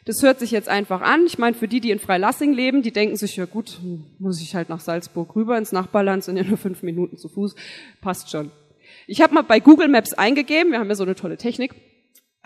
Das 0.06 0.22
hört 0.22 0.40
sich 0.40 0.52
jetzt 0.52 0.70
einfach 0.70 1.02
an. 1.02 1.26
Ich 1.26 1.40
meine, 1.40 1.56
für 1.56 1.68
die, 1.68 1.80
die 1.80 1.92
in 1.92 2.00
Freilassing 2.00 2.54
leben, 2.54 2.84
die 2.84 2.92
denken 2.92 3.16
sich, 3.16 3.36
ja 3.36 3.46
gut, 3.46 3.80
muss 4.20 4.42
ich 4.42 4.54
halt 4.54 4.70
nach 4.70 4.82
Salzburg 4.82 5.36
rüber 5.36 5.58
ins 5.58 5.72
Nachbarland, 5.72 6.24
sind 6.24 6.38
ja 6.38 6.44
nur 6.44 6.58
fünf 6.58 6.84
Minuten 6.84 7.18
zu 7.18 7.30
Fuß, 7.30 7.56
passt 8.02 8.30
schon. 8.30 8.52
Ich 9.08 9.22
habe 9.22 9.34
mal 9.34 9.42
bei 9.42 9.60
Google 9.60 9.88
Maps 9.88 10.14
eingegeben, 10.14 10.72
wir 10.72 10.80
haben 10.80 10.90
ja 10.90 10.96
so 10.96 11.04
eine 11.04 11.16
tolle 11.16 11.38
Technik, 11.38 11.74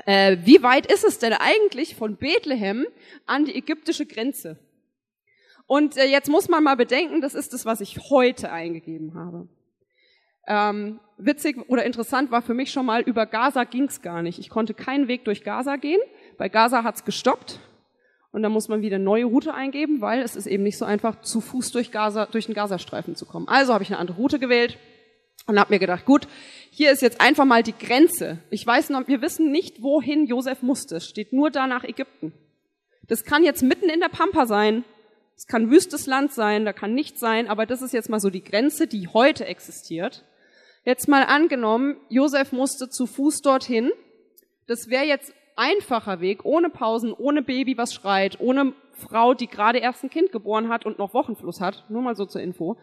äh, 0.05 0.37
wie 0.43 0.61
weit 0.63 0.91
ist 0.91 1.03
es 1.03 1.19
denn 1.19 1.33
eigentlich 1.33 1.95
von 1.95 2.17
Bethlehem 2.17 2.85
an 3.25 3.45
die 3.45 3.55
ägyptische 3.55 4.05
Grenze? 4.05 4.57
Und 5.65 5.97
äh, 5.97 6.05
jetzt 6.05 6.29
muss 6.29 6.49
man 6.49 6.63
mal 6.63 6.75
bedenken, 6.75 7.21
das 7.21 7.33
ist 7.35 7.53
das, 7.53 7.65
was 7.65 7.81
ich 7.81 8.09
heute 8.09 8.51
eingegeben 8.51 9.15
habe. 9.15 9.47
Ähm, 10.47 10.99
witzig 11.17 11.69
oder 11.69 11.83
interessant 11.83 12.31
war 12.31 12.41
für 12.41 12.53
mich 12.53 12.71
schon 12.71 12.85
mal, 12.85 13.01
über 13.01 13.25
Gaza 13.25 13.65
ging's 13.65 14.01
gar 14.01 14.21
nicht. 14.21 14.39
Ich 14.39 14.49
konnte 14.49 14.73
keinen 14.73 15.09
Weg 15.09 15.25
durch 15.25 15.43
Gaza 15.43 15.75
gehen. 15.75 15.99
Bei 16.37 16.47
Gaza 16.47 16.83
hat's 16.83 17.03
gestoppt 17.03 17.59
und 18.31 18.43
dann 18.43 18.53
muss 18.53 18.69
man 18.69 18.81
wieder 18.81 18.95
eine 18.95 19.03
neue 19.03 19.25
Route 19.25 19.53
eingeben, 19.53 19.99
weil 19.99 20.21
es 20.21 20.37
ist 20.37 20.47
eben 20.47 20.63
nicht 20.63 20.77
so 20.77 20.85
einfach, 20.85 21.21
zu 21.21 21.41
Fuß 21.41 21.71
durch, 21.71 21.91
Gaza, 21.91 22.27
durch 22.27 22.45
den 22.45 22.55
Gazastreifen 22.55 23.15
zu 23.15 23.25
kommen. 23.25 23.49
Also 23.49 23.73
habe 23.73 23.83
ich 23.83 23.89
eine 23.89 23.99
andere 23.99 24.17
Route 24.17 24.39
gewählt 24.39 24.77
und 25.47 25.59
habe 25.59 25.73
mir 25.73 25.79
gedacht, 25.79 26.05
gut, 26.05 26.27
hier 26.69 26.91
ist 26.91 27.01
jetzt 27.01 27.21
einfach 27.21 27.45
mal 27.45 27.63
die 27.63 27.77
Grenze. 27.77 28.39
Ich 28.49 28.65
weiß 28.67 28.89
noch, 28.89 29.07
wir 29.07 29.21
wissen 29.21 29.51
nicht, 29.51 29.81
wohin 29.81 30.27
Josef 30.27 30.61
musste. 30.61 31.01
Steht 31.01 31.33
nur 31.33 31.49
da 31.49 31.65
nach 31.65 31.83
Ägypten. 31.83 32.33
Das 33.07 33.23
kann 33.23 33.43
jetzt 33.43 33.63
mitten 33.63 33.89
in 33.89 34.01
der 34.01 34.09
Pampa 34.09 34.45
sein. 34.45 34.83
Es 35.35 35.47
kann 35.47 35.71
wüstes 35.71 36.07
Land 36.07 36.33
sein, 36.33 36.65
da 36.65 36.73
kann 36.73 36.93
nichts 36.93 37.19
sein, 37.19 37.47
aber 37.47 37.65
das 37.65 37.81
ist 37.81 37.93
jetzt 37.93 38.09
mal 38.09 38.19
so 38.19 38.29
die 38.29 38.43
Grenze, 38.43 38.87
die 38.87 39.07
heute 39.07 39.45
existiert. 39.45 40.25
Jetzt 40.83 41.07
mal 41.07 41.23
angenommen, 41.23 41.97
Josef 42.09 42.51
musste 42.51 42.89
zu 42.89 43.05
Fuß 43.05 43.41
dorthin. 43.41 43.91
Das 44.65 44.89
wäre 44.89 45.05
jetzt 45.05 45.33
einfacher 45.55 46.21
Weg, 46.21 46.43
ohne 46.43 46.69
Pausen, 46.69 47.13
ohne 47.13 47.41
Baby, 47.43 47.77
was 47.77 47.93
schreit, 47.93 48.39
ohne 48.39 48.73
Frau, 48.93 49.33
die 49.33 49.47
gerade 49.47 49.77
erst 49.77 50.03
ein 50.03 50.09
Kind 50.09 50.31
geboren 50.31 50.69
hat 50.69 50.85
und 50.85 50.97
noch 50.97 51.13
Wochenfluss 51.13 51.61
hat, 51.61 51.85
nur 51.89 52.01
mal 52.01 52.15
so 52.15 52.25
zur 52.25 52.41
Info. 52.41 52.77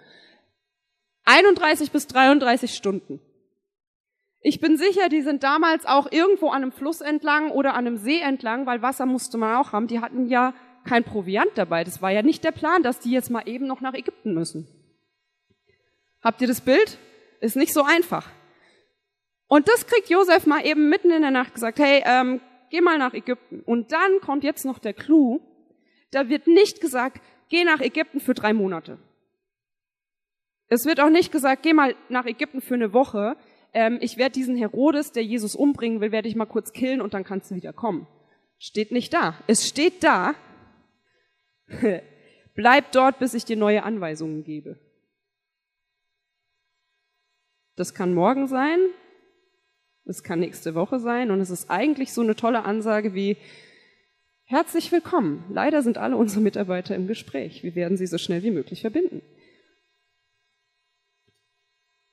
31 1.24 1.90
bis 1.90 2.06
33 2.06 2.74
Stunden. 2.74 3.20
Ich 4.40 4.60
bin 4.60 4.76
sicher, 4.76 5.08
die 5.08 5.22
sind 5.22 5.42
damals 5.42 5.86
auch 5.86 6.12
irgendwo 6.12 6.48
an 6.50 6.62
einem 6.62 6.72
Fluss 6.72 7.00
entlang 7.00 7.50
oder 7.50 7.72
an 7.72 7.86
einem 7.86 7.96
See 7.96 8.20
entlang, 8.20 8.66
weil 8.66 8.82
Wasser 8.82 9.06
musste 9.06 9.38
man 9.38 9.56
auch 9.56 9.72
haben. 9.72 9.86
Die 9.86 10.00
hatten 10.00 10.26
ja 10.26 10.52
kein 10.84 11.02
Proviant 11.02 11.52
dabei. 11.54 11.82
Das 11.82 12.02
war 12.02 12.10
ja 12.10 12.22
nicht 12.22 12.44
der 12.44 12.52
Plan, 12.52 12.82
dass 12.82 13.00
die 13.00 13.10
jetzt 13.10 13.30
mal 13.30 13.48
eben 13.48 13.66
noch 13.66 13.80
nach 13.80 13.94
Ägypten 13.94 14.34
müssen. 14.34 14.68
Habt 16.22 16.42
ihr 16.42 16.46
das 16.46 16.60
Bild? 16.60 16.98
Ist 17.40 17.56
nicht 17.56 17.72
so 17.72 17.82
einfach. 17.84 18.28
Und 19.46 19.68
das 19.68 19.86
kriegt 19.86 20.10
Josef 20.10 20.46
mal 20.46 20.66
eben 20.66 20.90
mitten 20.90 21.10
in 21.10 21.22
der 21.22 21.30
Nacht 21.30 21.54
gesagt, 21.54 21.78
hey, 21.78 22.02
ähm, 22.04 22.40
geh 22.70 22.80
mal 22.80 22.98
nach 22.98 23.14
Ägypten. 23.14 23.60
Und 23.60 23.92
dann 23.92 24.20
kommt 24.20 24.44
jetzt 24.44 24.64
noch 24.64 24.78
der 24.78 24.92
Clou, 24.92 25.40
da 26.10 26.28
wird 26.28 26.46
nicht 26.46 26.80
gesagt, 26.80 27.22
geh 27.48 27.64
nach 27.64 27.80
Ägypten 27.80 28.20
für 28.20 28.34
drei 28.34 28.52
Monate. 28.52 28.98
Es 30.74 30.86
wird 30.86 30.98
auch 30.98 31.08
nicht 31.08 31.30
gesagt, 31.30 31.62
geh 31.62 31.72
mal 31.72 31.94
nach 32.08 32.26
Ägypten 32.26 32.60
für 32.60 32.74
eine 32.74 32.92
Woche. 32.92 33.36
Ähm, 33.72 33.98
ich 34.00 34.16
werde 34.16 34.32
diesen 34.32 34.56
Herodes, 34.56 35.12
der 35.12 35.22
Jesus 35.22 35.54
umbringen 35.54 36.00
will, 36.00 36.10
werde 36.10 36.26
ich 36.26 36.34
mal 36.34 36.46
kurz 36.46 36.72
killen 36.72 37.00
und 37.00 37.14
dann 37.14 37.22
kannst 37.22 37.52
du 37.52 37.54
wieder 37.54 37.72
kommen. 37.72 38.08
Steht 38.58 38.90
nicht 38.90 39.14
da. 39.14 39.38
Es 39.46 39.68
steht 39.68 40.02
da, 40.02 40.34
bleib 42.56 42.90
dort, 42.90 43.20
bis 43.20 43.34
ich 43.34 43.44
dir 43.44 43.56
neue 43.56 43.84
Anweisungen 43.84 44.42
gebe. 44.42 44.80
Das 47.76 47.94
kann 47.94 48.12
morgen 48.12 48.48
sein, 48.48 48.80
es 50.06 50.24
kann 50.24 50.40
nächste 50.40 50.74
Woche 50.74 50.98
sein 50.98 51.30
und 51.30 51.40
es 51.40 51.50
ist 51.50 51.70
eigentlich 51.70 52.12
so 52.12 52.20
eine 52.20 52.34
tolle 52.34 52.64
Ansage 52.64 53.14
wie 53.14 53.36
Herzlich 54.46 54.92
willkommen. 54.92 55.42
Leider 55.48 55.82
sind 55.82 55.96
alle 55.96 56.18
unsere 56.18 56.42
Mitarbeiter 56.42 56.94
im 56.94 57.06
Gespräch. 57.06 57.62
Wir 57.62 57.74
werden 57.74 57.96
sie 57.96 58.06
so 58.06 58.18
schnell 58.18 58.42
wie 58.42 58.50
möglich 58.50 58.82
verbinden. 58.82 59.22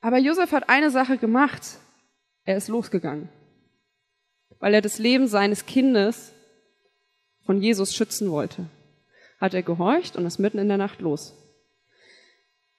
Aber 0.01 0.17
Josef 0.17 0.51
hat 0.51 0.67
eine 0.69 0.89
Sache 0.89 1.17
gemacht. 1.17 1.77
Er 2.43 2.57
ist 2.57 2.67
losgegangen, 2.67 3.29
weil 4.59 4.73
er 4.73 4.81
das 4.81 4.97
Leben 4.97 5.27
seines 5.27 5.67
Kindes 5.67 6.33
von 7.45 7.61
Jesus 7.61 7.95
schützen 7.95 8.31
wollte. 8.31 8.65
Hat 9.39 9.53
er 9.53 9.61
gehorcht 9.61 10.15
und 10.15 10.25
ist 10.25 10.39
mitten 10.39 10.57
in 10.57 10.67
der 10.67 10.77
Nacht 10.77 11.01
los. 11.01 11.35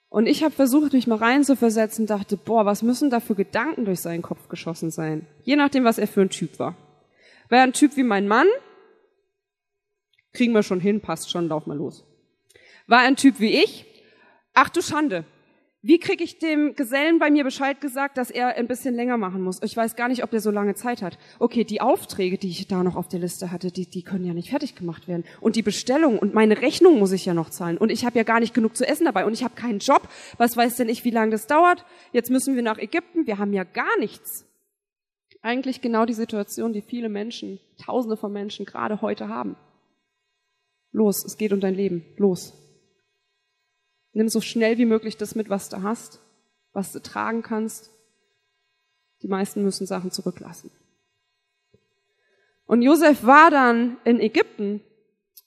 Und 0.09 0.27
ich 0.27 0.43
habe 0.43 0.53
versucht, 0.53 0.93
mich 0.93 1.07
mal 1.07 1.17
reinzuversetzen, 1.17 2.05
dachte, 2.05 2.37
boah, 2.37 2.65
was 2.65 2.83
müssen 2.83 3.09
da 3.09 3.19
für 3.19 3.35
Gedanken 3.35 3.85
durch 3.85 4.01
seinen 4.01 4.21
Kopf 4.21 4.47
geschossen 4.47 4.91
sein? 4.91 5.25
Je 5.43 5.55
nachdem, 5.55 5.85
was 5.85 5.97
er 5.97 6.07
für 6.07 6.21
ein 6.21 6.29
Typ 6.29 6.59
war. 6.59 6.75
Er 7.49 7.63
ein 7.63 7.73
Typ 7.73 7.95
wie 7.97 8.03
mein 8.03 8.27
Mann? 8.27 8.47
Kriegen 10.33 10.53
wir 10.53 10.63
schon 10.63 10.79
hin, 10.79 11.01
passt 11.01 11.31
schon, 11.31 11.47
lauf 11.47 11.67
mal 11.67 11.77
los. 11.77 12.05
War 12.87 12.99
ein 12.99 13.15
Typ 13.15 13.39
wie 13.39 13.63
ich? 13.63 13.85
Ach 14.53 14.69
du 14.69 14.81
Schande, 14.81 15.25
wie 15.85 15.99
kriege 15.99 16.23
ich 16.23 16.39
dem 16.39 16.75
Gesellen 16.75 17.19
bei 17.19 17.29
mir 17.29 17.43
Bescheid 17.43 17.81
gesagt, 17.81 18.17
dass 18.17 18.31
er 18.31 18.55
ein 18.55 18.67
bisschen 18.67 18.95
länger 18.95 19.17
machen 19.17 19.41
muss? 19.41 19.61
Ich 19.61 19.75
weiß 19.75 19.97
gar 19.97 20.07
nicht, 20.07 20.23
ob 20.23 20.31
der 20.31 20.39
so 20.39 20.49
lange 20.49 20.75
Zeit 20.75 21.01
hat. 21.01 21.17
Okay, 21.39 21.65
die 21.65 21.81
Aufträge, 21.81 22.37
die 22.37 22.47
ich 22.47 22.67
da 22.69 22.83
noch 22.83 22.95
auf 22.95 23.09
der 23.09 23.19
Liste 23.19 23.51
hatte, 23.51 23.69
die, 23.69 23.85
die 23.85 24.01
können 24.01 24.23
ja 24.23 24.33
nicht 24.33 24.51
fertig 24.51 24.75
gemacht 24.75 25.09
werden. 25.09 25.25
Und 25.41 25.57
die 25.57 25.61
Bestellung 25.61 26.19
und 26.19 26.33
meine 26.33 26.61
Rechnung 26.61 26.99
muss 26.99 27.11
ich 27.11 27.25
ja 27.25 27.33
noch 27.33 27.49
zahlen. 27.49 27.77
Und 27.77 27.91
ich 27.91 28.05
habe 28.05 28.17
ja 28.17 28.23
gar 28.23 28.39
nicht 28.39 28.53
genug 28.53 28.77
zu 28.77 28.87
essen 28.87 29.03
dabei. 29.03 29.25
Und 29.25 29.33
ich 29.33 29.43
habe 29.43 29.55
keinen 29.55 29.79
Job. 29.79 30.07
Was 30.37 30.55
weiß 30.55 30.77
denn 30.77 30.87
ich, 30.87 31.03
wie 31.03 31.11
lange 31.11 31.31
das 31.31 31.47
dauert? 31.47 31.83
Jetzt 32.13 32.31
müssen 32.31 32.55
wir 32.55 32.63
nach 32.63 32.77
Ägypten. 32.77 33.27
Wir 33.27 33.37
haben 33.37 33.51
ja 33.51 33.65
gar 33.65 33.99
nichts. 33.99 34.45
Eigentlich 35.41 35.81
genau 35.81 36.05
die 36.05 36.13
Situation, 36.13 36.71
die 36.71 36.81
viele 36.81 37.09
Menschen, 37.09 37.59
Tausende 37.83 38.15
von 38.15 38.31
Menschen 38.31 38.65
gerade 38.65 39.01
heute 39.01 39.27
haben. 39.27 39.57
Los, 40.93 41.25
es 41.25 41.37
geht 41.37 41.51
um 41.51 41.59
dein 41.59 41.75
Leben. 41.75 42.05
Los. 42.15 42.62
Nimm 44.13 44.29
so 44.29 44.41
schnell 44.41 44.77
wie 44.77 44.85
möglich 44.85 45.17
das 45.17 45.35
mit, 45.35 45.49
was 45.49 45.69
du 45.69 45.81
hast, 45.81 46.21
was 46.71 46.91
du 46.91 47.01
tragen 47.01 47.41
kannst. 47.41 47.91
Die 49.21 49.27
meisten 49.27 49.63
müssen 49.63 49.87
Sachen 49.87 50.11
zurücklassen. 50.11 50.71
Und 52.65 52.81
Josef 52.81 53.25
war 53.25 53.49
dann 53.49 53.97
in 54.03 54.19
Ägypten. 54.19 54.81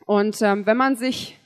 Und 0.04 0.40
ähm, 0.42 0.66
wenn 0.66 0.76
man 0.76 0.96
sich, 0.96 1.38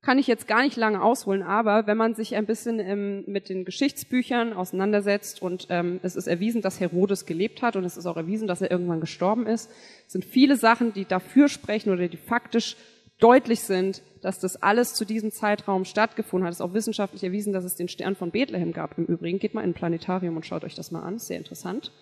kann 0.00 0.18
ich 0.18 0.26
jetzt 0.26 0.48
gar 0.48 0.62
nicht 0.62 0.76
lange 0.76 1.02
ausholen, 1.02 1.42
aber 1.42 1.86
wenn 1.86 1.96
man 1.96 2.14
sich 2.14 2.34
ein 2.34 2.46
bisschen 2.46 2.80
ähm, 2.80 3.24
mit 3.26 3.48
den 3.48 3.64
Geschichtsbüchern 3.64 4.52
auseinandersetzt 4.52 5.42
und 5.42 5.66
ähm, 5.70 6.00
es 6.02 6.16
ist 6.16 6.26
erwiesen, 6.26 6.62
dass 6.62 6.80
Herodes 6.80 7.26
gelebt 7.26 7.62
hat 7.62 7.76
und 7.76 7.84
es 7.84 7.96
ist 7.96 8.06
auch 8.06 8.16
erwiesen, 8.16 8.48
dass 8.48 8.62
er 8.62 8.70
irgendwann 8.70 9.00
gestorben 9.00 9.46
ist, 9.46 9.70
sind 10.06 10.24
viele 10.24 10.56
Sachen, 10.56 10.92
die 10.92 11.04
dafür 11.04 11.48
sprechen 11.48 11.92
oder 11.92 12.08
die 12.08 12.16
faktisch 12.16 12.76
deutlich 13.22 13.60
sind, 13.60 14.02
dass 14.20 14.38
das 14.38 14.56
alles 14.56 14.94
zu 14.94 15.04
diesem 15.04 15.30
Zeitraum 15.30 15.84
stattgefunden 15.84 16.46
hat. 16.46 16.52
Es 16.52 16.58
ist 16.58 16.64
auch 16.64 16.74
wissenschaftlich 16.74 17.22
erwiesen, 17.22 17.52
dass 17.52 17.64
es 17.64 17.76
den 17.76 17.88
Stern 17.88 18.16
von 18.16 18.30
Bethlehem 18.30 18.72
gab 18.72 18.98
im 18.98 19.06
Übrigen. 19.06 19.38
Geht 19.38 19.54
mal 19.54 19.62
in 19.62 19.70
ein 19.70 19.74
Planetarium 19.74 20.36
und 20.36 20.46
schaut 20.46 20.64
euch 20.64 20.74
das 20.74 20.90
mal 20.90 21.02
an, 21.02 21.18
sehr 21.18 21.38
interessant. 21.38 21.92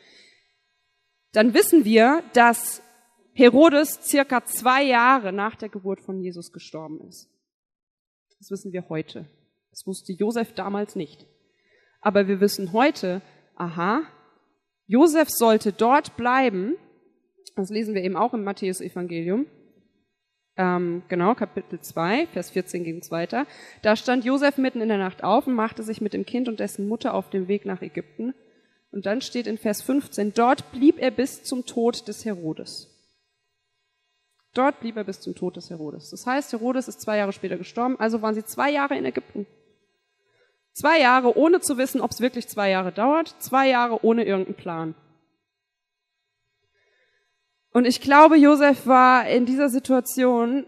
Dann 1.33 1.55
wissen 1.55 1.85
wir, 1.85 2.23
dass 2.33 2.83
Herodes 3.35 4.01
circa 4.03 4.45
zwei 4.45 4.83
Jahre 4.83 5.33
nach 5.33 5.57
der 5.57 5.69
Geburt 5.69 6.01
von 6.01 6.21
Jesus 6.21 6.53
gestorben 6.53 7.01
ist. 7.09 7.29
Das 8.39 8.51
wissen 8.51 8.73
wir 8.73 8.89
heute. 8.89 9.27
Das 9.71 9.87
wusste 9.87 10.13
Josef 10.13 10.53
damals 10.55 10.97
nicht. 10.97 11.27
Aber 12.01 12.27
wir 12.27 12.41
wissen 12.41 12.73
heute, 12.73 13.23
aha, 13.55 14.03
Josef 14.87 15.29
sollte 15.31 15.73
dort 15.73 16.17
bleiben. 16.17 16.77
Das 17.55 17.71
lesen 17.71 17.95
wir 17.95 18.03
eben 18.03 18.17
auch 18.17 18.35
im 18.35 18.43
Matthäus-Evangelium 18.43 19.47
ähm, 20.57 21.03
genau, 21.09 21.35
Kapitel 21.35 21.81
2, 21.81 22.27
Vers 22.27 22.51
14 22.51 22.85
ging 22.85 22.99
es 22.99 23.11
weiter. 23.11 23.47
Da 23.83 23.97
stand 23.97 24.25
Josef 24.25 24.59
mitten 24.59 24.81
in 24.81 24.89
der 24.89 24.99
Nacht 24.99 25.25
auf 25.25 25.47
und 25.47 25.55
machte 25.55 25.83
sich 25.83 26.01
mit 26.01 26.13
dem 26.13 26.27
Kind 26.27 26.49
und 26.49 26.61
dessen 26.61 26.89
Mutter 26.89 27.15
auf 27.15 27.31
dem 27.31 27.49
Weg 27.49 27.65
nach 27.65 27.83
Ägypten. 27.83 28.35
Und 28.93 29.07
dann 29.07 29.21
steht 29.21 29.47
in 29.47 29.59
Vers 29.59 29.83
15, 29.83 30.35
dort 30.35 30.73
blieb 30.73 30.99
er 30.99 31.13
bis 31.13 31.45
zum 31.45 31.65
Tod 31.65 32.09
des 32.09 32.25
Herodes. 32.25 32.89
Dort 34.53 34.81
blieb 34.81 34.97
er 34.97 35.05
bis 35.05 35.21
zum 35.21 35.37
Tod 35.37 35.57
des 35.57 35.71
Herodes. 35.71 36.11
Das 36.11 36.27
heißt, 36.27 36.53
Herodes 36.53 36.89
ist 36.89 37.01
zwei 37.01 37.19
Jahre 37.19 37.33
später 37.33 37.57
gestorben, 37.57 37.99
also 38.01 38.21
waren 38.21 38.35
sie 38.35 38.45
zwei 38.45 38.71
Jahre 38.71 38.99
in 38.99 39.05
Ägypten. 39.05 39.47
Zwei 40.73 41.01
Jahre, 41.01 41.37
ohne 41.37 41.61
zu 41.61 41.79
wissen, 41.79 42.01
ob 42.01 42.11
es 42.11 42.21
wirklich 42.21 42.49
zwei 42.49 42.71
Jahre 42.71 42.91
dauert, 42.91 43.35
zwei 43.39 43.69
Jahre 43.69 44.05
ohne 44.05 44.25
irgendeinen 44.25 44.57
Plan. 44.57 44.95
Und 47.73 47.87
ich 47.87 48.01
glaube, 48.01 48.37
Josef 48.37 48.87
war 48.87 49.29
in 49.29 49.47
dieser 49.47 49.69
Situation 49.69 50.67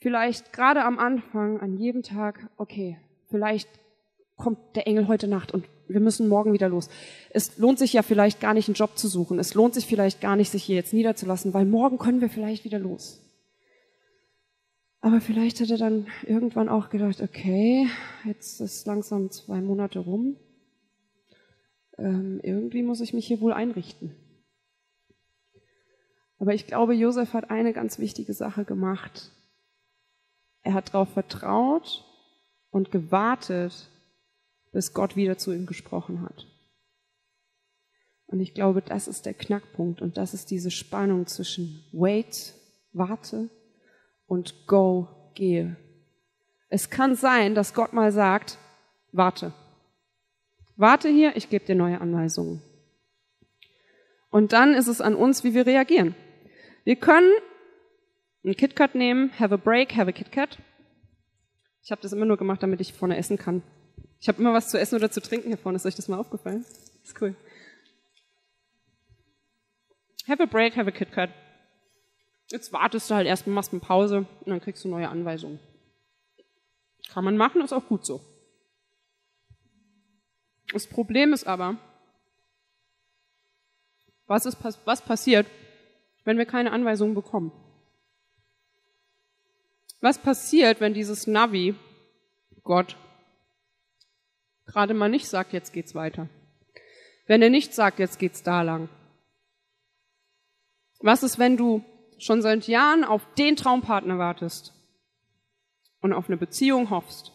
vielleicht 0.00 0.52
gerade 0.52 0.84
am 0.84 0.98
Anfang, 0.98 1.60
an 1.60 1.74
jedem 1.78 2.02
Tag, 2.02 2.50
okay, 2.56 2.98
vielleicht 3.30 3.68
kommt 4.36 4.58
der 4.74 4.86
Engel 4.86 5.06
heute 5.06 5.28
Nacht 5.28 5.52
und 5.52 5.64
wir 5.86 6.00
müssen 6.00 6.28
morgen 6.28 6.52
wieder 6.52 6.68
los. 6.68 6.88
Es 7.30 7.58
lohnt 7.58 7.78
sich 7.78 7.92
ja 7.92 8.02
vielleicht 8.02 8.40
gar 8.40 8.54
nicht, 8.54 8.68
einen 8.68 8.74
Job 8.74 8.98
zu 8.98 9.06
suchen. 9.06 9.38
Es 9.38 9.54
lohnt 9.54 9.74
sich 9.74 9.86
vielleicht 9.86 10.20
gar 10.20 10.34
nicht, 10.34 10.50
sich 10.50 10.64
hier 10.64 10.76
jetzt 10.76 10.92
niederzulassen, 10.92 11.54
weil 11.54 11.66
morgen 11.66 11.98
können 11.98 12.20
wir 12.20 12.30
vielleicht 12.30 12.64
wieder 12.64 12.78
los. 12.78 13.20
Aber 15.00 15.20
vielleicht 15.20 15.60
hat 15.60 15.70
er 15.70 15.76
dann 15.76 16.06
irgendwann 16.26 16.70
auch 16.70 16.88
gedacht, 16.88 17.20
okay, 17.20 17.86
jetzt 18.24 18.60
ist 18.60 18.86
langsam 18.86 19.30
zwei 19.30 19.60
Monate 19.60 19.98
rum. 19.98 20.36
Ähm, 21.98 22.40
irgendwie 22.42 22.82
muss 22.82 23.00
ich 23.00 23.12
mich 23.12 23.26
hier 23.26 23.40
wohl 23.40 23.52
einrichten. 23.52 24.16
Aber 26.44 26.52
ich 26.52 26.66
glaube, 26.66 26.92
Josef 26.92 27.32
hat 27.32 27.48
eine 27.48 27.72
ganz 27.72 27.98
wichtige 27.98 28.34
Sache 28.34 28.66
gemacht. 28.66 29.32
Er 30.60 30.74
hat 30.74 30.92
darauf 30.92 31.08
vertraut 31.08 32.04
und 32.68 32.90
gewartet, 32.90 33.88
bis 34.70 34.92
Gott 34.92 35.16
wieder 35.16 35.38
zu 35.38 35.54
ihm 35.54 35.64
gesprochen 35.64 36.20
hat. 36.20 36.46
Und 38.26 38.40
ich 38.40 38.52
glaube, 38.52 38.82
das 38.82 39.08
ist 39.08 39.24
der 39.24 39.32
Knackpunkt 39.32 40.02
und 40.02 40.18
das 40.18 40.34
ist 40.34 40.50
diese 40.50 40.70
Spannung 40.70 41.26
zwischen 41.26 41.82
wait, 41.92 42.52
warte 42.92 43.48
und 44.26 44.66
go, 44.66 45.08
gehe. 45.32 45.76
Es 46.68 46.90
kann 46.90 47.16
sein, 47.16 47.54
dass 47.54 47.72
Gott 47.72 47.94
mal 47.94 48.12
sagt, 48.12 48.58
warte. 49.12 49.54
Warte 50.76 51.08
hier, 51.08 51.36
ich 51.36 51.48
gebe 51.48 51.64
dir 51.64 51.74
neue 51.74 52.02
Anweisungen. 52.02 52.60
Und 54.28 54.52
dann 54.52 54.74
ist 54.74 54.88
es 54.88 55.00
an 55.00 55.14
uns, 55.14 55.42
wie 55.42 55.54
wir 55.54 55.64
reagieren. 55.64 56.14
Wir 56.84 56.96
können 56.96 57.32
einen 58.44 58.54
KitKat 58.54 58.94
nehmen, 58.94 59.32
have 59.38 59.52
a 59.54 59.56
break, 59.56 59.96
have 59.96 60.08
a 60.08 60.12
KitKat. 60.12 60.58
Ich 61.82 61.90
habe 61.90 62.02
das 62.02 62.12
immer 62.12 62.26
nur 62.26 62.36
gemacht, 62.36 62.62
damit 62.62 62.80
ich 62.80 62.92
vorne 62.92 63.16
essen 63.16 63.38
kann. 63.38 63.62
Ich 64.20 64.28
habe 64.28 64.38
immer 64.38 64.52
was 64.52 64.70
zu 64.70 64.78
essen 64.78 64.96
oder 64.96 65.10
zu 65.10 65.20
trinken 65.20 65.48
hier 65.48 65.58
vorne. 65.58 65.76
Ist 65.76 65.86
euch 65.86 65.94
das 65.94 66.08
mal 66.08 66.18
aufgefallen? 66.18 66.64
Ist 67.02 67.20
cool. 67.20 67.34
Have 70.28 70.42
a 70.42 70.46
break, 70.46 70.76
have 70.76 70.88
a 70.88 70.90
KitKat. 70.90 71.30
Jetzt 72.50 72.72
wartest 72.72 73.10
du 73.10 73.14
halt 73.14 73.26
erstmal, 73.26 73.54
machst 73.54 73.72
eine 73.72 73.80
Pause 73.80 74.26
und 74.40 74.48
dann 74.48 74.60
kriegst 74.60 74.84
du 74.84 74.88
neue 74.88 75.08
Anweisungen. 75.08 75.58
Kann 77.08 77.24
man 77.24 77.36
machen, 77.36 77.62
ist 77.62 77.72
auch 77.72 77.86
gut 77.86 78.04
so. 78.04 78.20
Das 80.72 80.86
Problem 80.86 81.32
ist 81.32 81.46
aber, 81.46 81.76
was, 84.26 84.46
ist, 84.46 84.58
was 84.84 85.02
passiert, 85.02 85.46
wenn 86.24 86.38
wir 86.38 86.46
keine 86.46 86.72
Anweisungen 86.72 87.14
bekommen? 87.14 87.52
Was 90.00 90.18
passiert, 90.18 90.80
wenn 90.80 90.94
dieses 90.94 91.26
Navi, 91.26 91.74
Gott, 92.62 92.96
gerade 94.66 94.94
mal 94.94 95.08
nicht 95.08 95.28
sagt, 95.28 95.52
jetzt 95.52 95.72
geht's 95.72 95.94
weiter? 95.94 96.28
Wenn 97.26 97.40
er 97.40 97.50
nicht 97.50 97.74
sagt, 97.74 97.98
jetzt 97.98 98.18
geht's 98.18 98.42
da 98.42 98.62
lang? 98.62 98.88
Was 101.00 101.22
ist, 101.22 101.38
wenn 101.38 101.56
du 101.56 101.84
schon 102.18 102.42
seit 102.42 102.66
Jahren 102.66 103.04
auf 103.04 103.22
den 103.34 103.56
Traumpartner 103.56 104.18
wartest 104.18 104.72
und 106.00 106.12
auf 106.12 106.28
eine 106.28 106.36
Beziehung 106.36 106.90
hoffst 106.90 107.32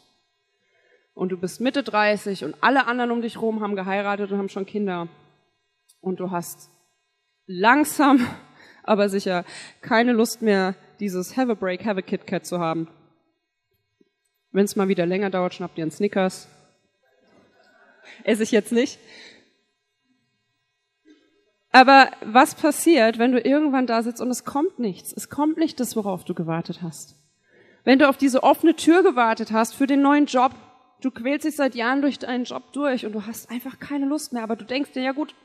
und 1.14 1.30
du 1.30 1.38
bist 1.38 1.60
Mitte 1.60 1.84
30 1.84 2.46
und 2.46 2.56
alle 2.62 2.88
anderen 2.88 3.12
um 3.12 3.22
dich 3.22 3.36
herum 3.36 3.62
haben 3.62 3.76
geheiratet 3.76 4.32
und 4.32 4.38
haben 4.38 4.50
schon 4.50 4.66
Kinder 4.66 5.08
und 6.02 6.20
du 6.20 6.32
hast 6.32 6.70
langsam, 7.46 8.26
aber 8.90 9.08
sicher 9.08 9.46
keine 9.82 10.14
Lust 10.14 10.42
mehr, 10.42 10.76
dieses 11.00 11.38
Have 11.38 11.52
a 11.52 11.56
Break, 11.56 11.86
Have 11.86 12.00
a 12.00 12.02
Kit 12.02 12.26
Kat 12.28 12.46
zu 12.46 12.60
haben. 12.60 12.88
Wenn 14.52 14.66
es 14.66 14.76
mal 14.76 14.88
wieder 14.88 15.06
länger 15.06 15.30
dauert, 15.30 15.54
schnappt 15.54 15.78
ihr 15.78 15.84
einen 15.84 15.92
Snickers. 15.92 16.48
Esse 18.24 18.44
ich 18.44 18.52
jetzt 18.52 18.72
nicht. 18.72 19.00
Aber 21.72 22.10
was 22.26 22.56
passiert, 22.56 23.20
wenn 23.20 23.32
du 23.32 23.40
irgendwann 23.40 23.86
da 23.86 24.02
sitzt 24.02 24.22
und 24.22 24.32
es 24.32 24.44
kommt 24.44 24.80
nichts? 24.80 25.14
Es 25.14 25.30
kommt 25.30 25.58
nicht 25.58 25.80
das, 25.80 25.96
worauf 25.96 26.24
du 26.24 26.34
gewartet 26.34 26.82
hast. 26.82 27.16
Wenn 27.84 28.00
du 28.00 28.10
auf 28.10 28.18
diese 28.18 28.42
offene 28.42 28.76
Tür 28.76 29.04
gewartet 29.04 29.52
hast 29.52 29.76
für 29.76 29.86
den 29.86 30.02
neuen 30.02 30.26
Job, 30.26 30.54
du 31.02 31.12
quälst 31.12 31.46
dich 31.46 31.56
seit 31.56 31.76
Jahren 31.76 32.02
durch 32.02 32.18
deinen 32.18 32.46
Job 32.46 32.74
durch 32.74 33.06
und 33.06 33.14
du 33.14 33.28
hast 33.28 33.52
einfach 33.52 33.80
keine 33.80 34.08
Lust 34.08 34.34
mehr, 34.34 34.42
aber 34.42 34.56
du 34.56 34.66
denkst 34.66 34.94
dir, 34.94 35.04
ja 35.04 35.12
gut, 35.12 35.36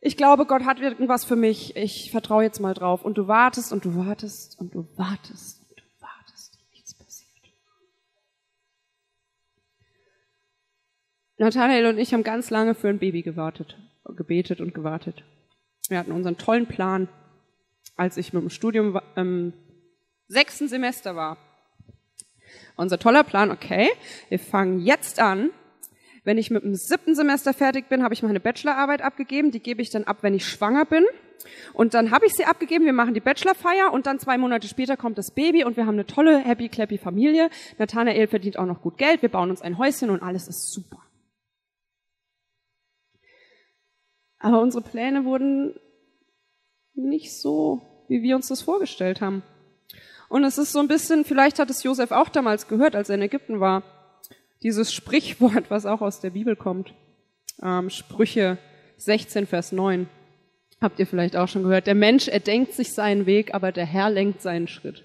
ich 0.00 0.16
glaube, 0.16 0.46
Gott 0.46 0.64
hat 0.64 0.80
irgendwas 0.80 1.24
für 1.24 1.36
mich, 1.36 1.76
ich 1.76 2.10
vertraue 2.10 2.44
jetzt 2.44 2.60
mal 2.60 2.74
drauf. 2.74 3.04
Und 3.04 3.18
du 3.18 3.28
wartest 3.28 3.72
und 3.72 3.84
du 3.84 3.96
wartest 3.96 4.58
und 4.58 4.74
du 4.74 4.86
wartest 4.96 5.60
und 5.68 5.78
du 5.78 5.84
wartest 6.00 6.58
und 6.60 6.70
nichts 6.70 6.94
passiert. 6.94 7.28
Nathanael 11.38 11.86
und 11.86 11.98
ich 11.98 12.14
haben 12.14 12.22
ganz 12.22 12.50
lange 12.50 12.74
für 12.74 12.88
ein 12.88 12.98
Baby 12.98 13.22
gewartet 13.22 13.76
gebetet 14.16 14.60
und 14.60 14.74
gewartet. 14.74 15.22
Wir 15.88 15.98
hatten 15.98 16.12
unseren 16.12 16.36
tollen 16.36 16.66
Plan, 16.66 17.08
als 17.96 18.16
ich 18.16 18.32
mit 18.32 18.42
dem 18.42 18.50
Studium 18.50 19.00
im 19.16 19.52
sechsten 20.28 20.68
Semester 20.68 21.16
war. 21.16 21.38
Unser 22.76 22.98
toller 22.98 23.24
Plan, 23.24 23.50
okay, 23.50 23.88
wir 24.28 24.38
fangen 24.38 24.80
jetzt 24.80 25.20
an. 25.20 25.50
Wenn 26.24 26.38
ich 26.38 26.50
mit 26.50 26.64
dem 26.64 26.74
siebten 26.74 27.14
Semester 27.14 27.54
fertig 27.54 27.88
bin, 27.88 28.02
habe 28.02 28.14
ich 28.14 28.22
meine 28.22 28.40
Bachelorarbeit 28.40 29.02
abgegeben. 29.02 29.50
Die 29.50 29.60
gebe 29.60 29.82
ich 29.82 29.90
dann 29.90 30.04
ab, 30.04 30.18
wenn 30.22 30.34
ich 30.34 30.46
schwanger 30.46 30.84
bin. 30.84 31.04
Und 31.72 31.94
dann 31.94 32.10
habe 32.10 32.26
ich 32.26 32.32
sie 32.34 32.44
abgegeben. 32.44 32.84
Wir 32.84 32.92
machen 32.92 33.14
die 33.14 33.20
Bachelorfeier 33.20 33.92
und 33.92 34.06
dann 34.06 34.18
zwei 34.18 34.38
Monate 34.38 34.68
später 34.68 34.96
kommt 34.96 35.18
das 35.18 35.30
Baby 35.30 35.64
und 35.64 35.76
wir 35.76 35.86
haben 35.86 35.94
eine 35.94 36.06
tolle, 36.06 36.38
happy, 36.38 36.68
clappy 36.68 36.98
Familie. 36.98 37.50
Nathanael 37.78 38.26
verdient 38.26 38.58
auch 38.58 38.66
noch 38.66 38.82
gut 38.82 38.98
Geld. 38.98 39.22
Wir 39.22 39.28
bauen 39.28 39.50
uns 39.50 39.62
ein 39.62 39.78
Häuschen 39.78 40.10
und 40.10 40.22
alles 40.22 40.48
ist 40.48 40.72
super. 40.72 41.02
Aber 44.40 44.60
unsere 44.60 44.82
Pläne 44.82 45.24
wurden 45.24 45.78
nicht 46.94 47.36
so, 47.40 47.82
wie 48.08 48.22
wir 48.22 48.36
uns 48.36 48.48
das 48.48 48.62
vorgestellt 48.62 49.20
haben. 49.20 49.42
Und 50.28 50.44
es 50.44 50.58
ist 50.58 50.72
so 50.72 50.78
ein 50.78 50.88
bisschen, 50.88 51.24
vielleicht 51.24 51.58
hat 51.58 51.70
es 51.70 51.82
Josef 51.82 52.10
auch 52.10 52.28
damals 52.28 52.68
gehört, 52.68 52.94
als 52.94 53.08
er 53.08 53.16
in 53.16 53.22
Ägypten 53.22 53.60
war, 53.60 53.82
dieses 54.62 54.92
Sprichwort, 54.92 55.70
was 55.70 55.86
auch 55.86 56.00
aus 56.00 56.20
der 56.20 56.30
Bibel 56.30 56.56
kommt. 56.56 56.94
Ähm, 57.62 57.90
Sprüche 57.90 58.58
16, 58.96 59.46
Vers 59.46 59.72
9. 59.72 60.08
Habt 60.80 60.98
ihr 60.98 61.06
vielleicht 61.06 61.36
auch 61.36 61.48
schon 61.48 61.64
gehört. 61.64 61.86
Der 61.86 61.94
Mensch 61.94 62.28
erdenkt 62.28 62.72
sich 62.72 62.92
seinen 62.92 63.26
Weg, 63.26 63.54
aber 63.54 63.72
der 63.72 63.86
Herr 63.86 64.10
lenkt 64.10 64.42
seinen 64.42 64.68
Schritt. 64.68 65.04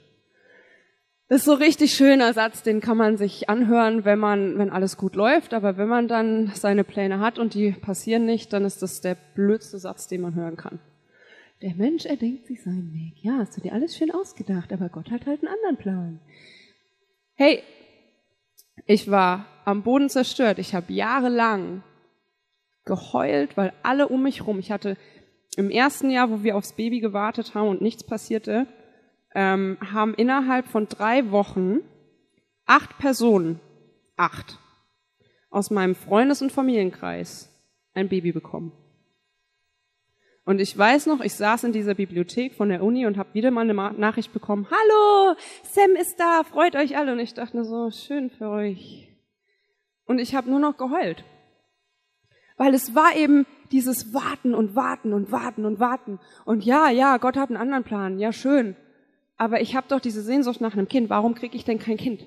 Das 1.30 1.40
ist 1.40 1.46
so 1.46 1.54
richtig 1.54 1.94
schöner 1.94 2.34
Satz, 2.34 2.62
den 2.62 2.80
kann 2.80 2.98
man 2.98 3.18
sich 3.18 3.50
anhören, 3.50 4.06
wenn 4.06 4.20
man, 4.20 4.58
wenn 4.60 4.70
alles 4.70 4.98
gut 4.98 5.16
läuft, 5.16 5.54
aber 5.54 5.78
wenn 5.78 5.88
man 5.88 6.08
dann 6.08 6.52
seine 6.54 6.84
Pläne 6.84 7.20
hat 7.20 7.40
und 7.40 7.56
die 7.56 7.72
passieren 7.72 8.26
nicht, 8.26 8.54
dann 8.54 8.66
ist 8.66 8.84
das 8.84 9.02
der 9.02 9.18
blödste 9.34 9.80
Satz, 9.80 10.08
den 10.08 10.22
man 10.22 10.36
hören 10.36 10.58
kann. 10.58 10.80
Der 11.64 11.74
Mensch 11.76 12.06
erdenkt 12.06 12.46
sich 12.46 12.62
seinen 12.62 12.94
Weg. 12.94 13.24
Ja, 13.24 13.38
hast 13.40 13.56
du 13.56 13.62
dir 13.62 13.74
alles 13.74 13.98
schön 13.98 14.12
ausgedacht, 14.12 14.74
aber 14.74 14.90
Gott 14.90 15.10
hat 15.10 15.26
halt 15.26 15.40
einen 15.42 15.54
anderen 15.54 15.78
Plan. 15.78 16.20
Hey, 17.36 17.64
ich 18.86 19.10
war 19.10 19.46
am 19.66 19.84
Boden 19.84 20.10
zerstört. 20.10 20.60
Ich 20.60 20.76
habe 20.76 20.92
jahrelang 20.92 21.84
geheult, 22.86 23.56
weil 23.56 23.74
alle 23.82 24.08
um 24.08 24.24
mich 24.24 24.46
rum, 24.46 24.60
ich 24.60 24.72
hatte 24.72 24.98
im 25.56 25.70
ersten 25.70 26.10
Jahr, 26.10 26.30
wo 26.30 26.44
wir 26.44 26.58
aufs 26.58 26.74
Baby 26.74 27.00
gewartet 27.00 27.56
haben 27.56 27.70
und 27.70 27.82
nichts 27.82 28.04
passierte, 28.04 28.68
ähm, 29.36 29.78
haben 29.82 30.14
innerhalb 30.14 30.68
von 30.68 30.88
drei 30.88 31.32
Wochen 31.32 31.78
acht 32.66 32.98
Personen, 32.98 33.60
acht, 34.18 34.60
aus 35.50 35.70
meinem 35.70 35.96
Freundes- 35.96 36.42
und 36.42 36.52
Familienkreis 36.52 37.50
ein 37.94 38.10
Baby 38.10 38.32
bekommen. 38.32 38.72
Und 40.46 40.60
ich 40.60 40.78
weiß 40.78 41.06
noch, 41.06 41.22
ich 41.22 41.34
saß 41.34 41.64
in 41.64 41.72
dieser 41.72 41.94
Bibliothek 41.94 42.54
von 42.54 42.70
der 42.70 42.84
Uni 42.84 43.06
und 43.06 43.18
habe 43.18 43.34
wieder 43.34 43.50
mal 43.50 43.62
eine 43.62 43.74
Nachricht 43.74 44.34
bekommen, 44.34 44.68
hallo, 44.70 45.38
Sam 45.64 45.96
ist 45.96 46.20
da, 46.20 46.44
freut 46.44 46.76
euch 46.76 46.98
alle. 46.98 47.14
Und 47.14 47.20
ich 47.20 47.34
dachte 47.34 47.64
so, 47.64 47.90
schön 47.92 48.30
für 48.30 48.50
euch. 48.50 49.10
Und 50.06 50.20
ich 50.20 50.36
habe 50.36 50.50
nur 50.50 50.60
noch 50.60 50.78
geheult. 50.78 51.24
Weil 52.58 52.74
es 52.74 52.94
war 52.94 53.16
eben 53.16 53.46
dieses 53.72 54.14
Warten 54.14 54.54
und 54.54 54.76
Warten 54.76 55.14
und 55.14 55.32
Warten 55.32 55.66
und 55.66 55.80
Warten. 55.80 56.20
Und 56.46 56.66
ja, 56.66 56.90
ja, 56.90 57.18
Gott 57.18 57.38
hat 57.38 57.50
einen 57.50 57.58
anderen 57.58 57.84
Plan, 57.84 58.20
ja 58.20 58.34
schön 58.34 58.76
aber 59.38 59.62
ich 59.62 59.76
habe 59.76 59.88
doch 59.90 60.00
diese 60.00 60.22
Sehnsucht 60.22 60.62
nach 60.62 60.74
einem 60.74 60.88
Kind. 60.88 61.10
Warum 61.10 61.36
kriege 61.36 61.58
ich 61.58 61.66
denn 61.66 61.80
kein 61.80 61.98
Kind? 61.98 62.26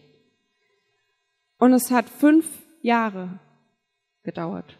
Und 1.59 1.72
es 1.72 1.90
hat 1.90 2.09
fünf 2.09 2.46
Jahre 2.83 3.40
gedauert. 4.22 4.79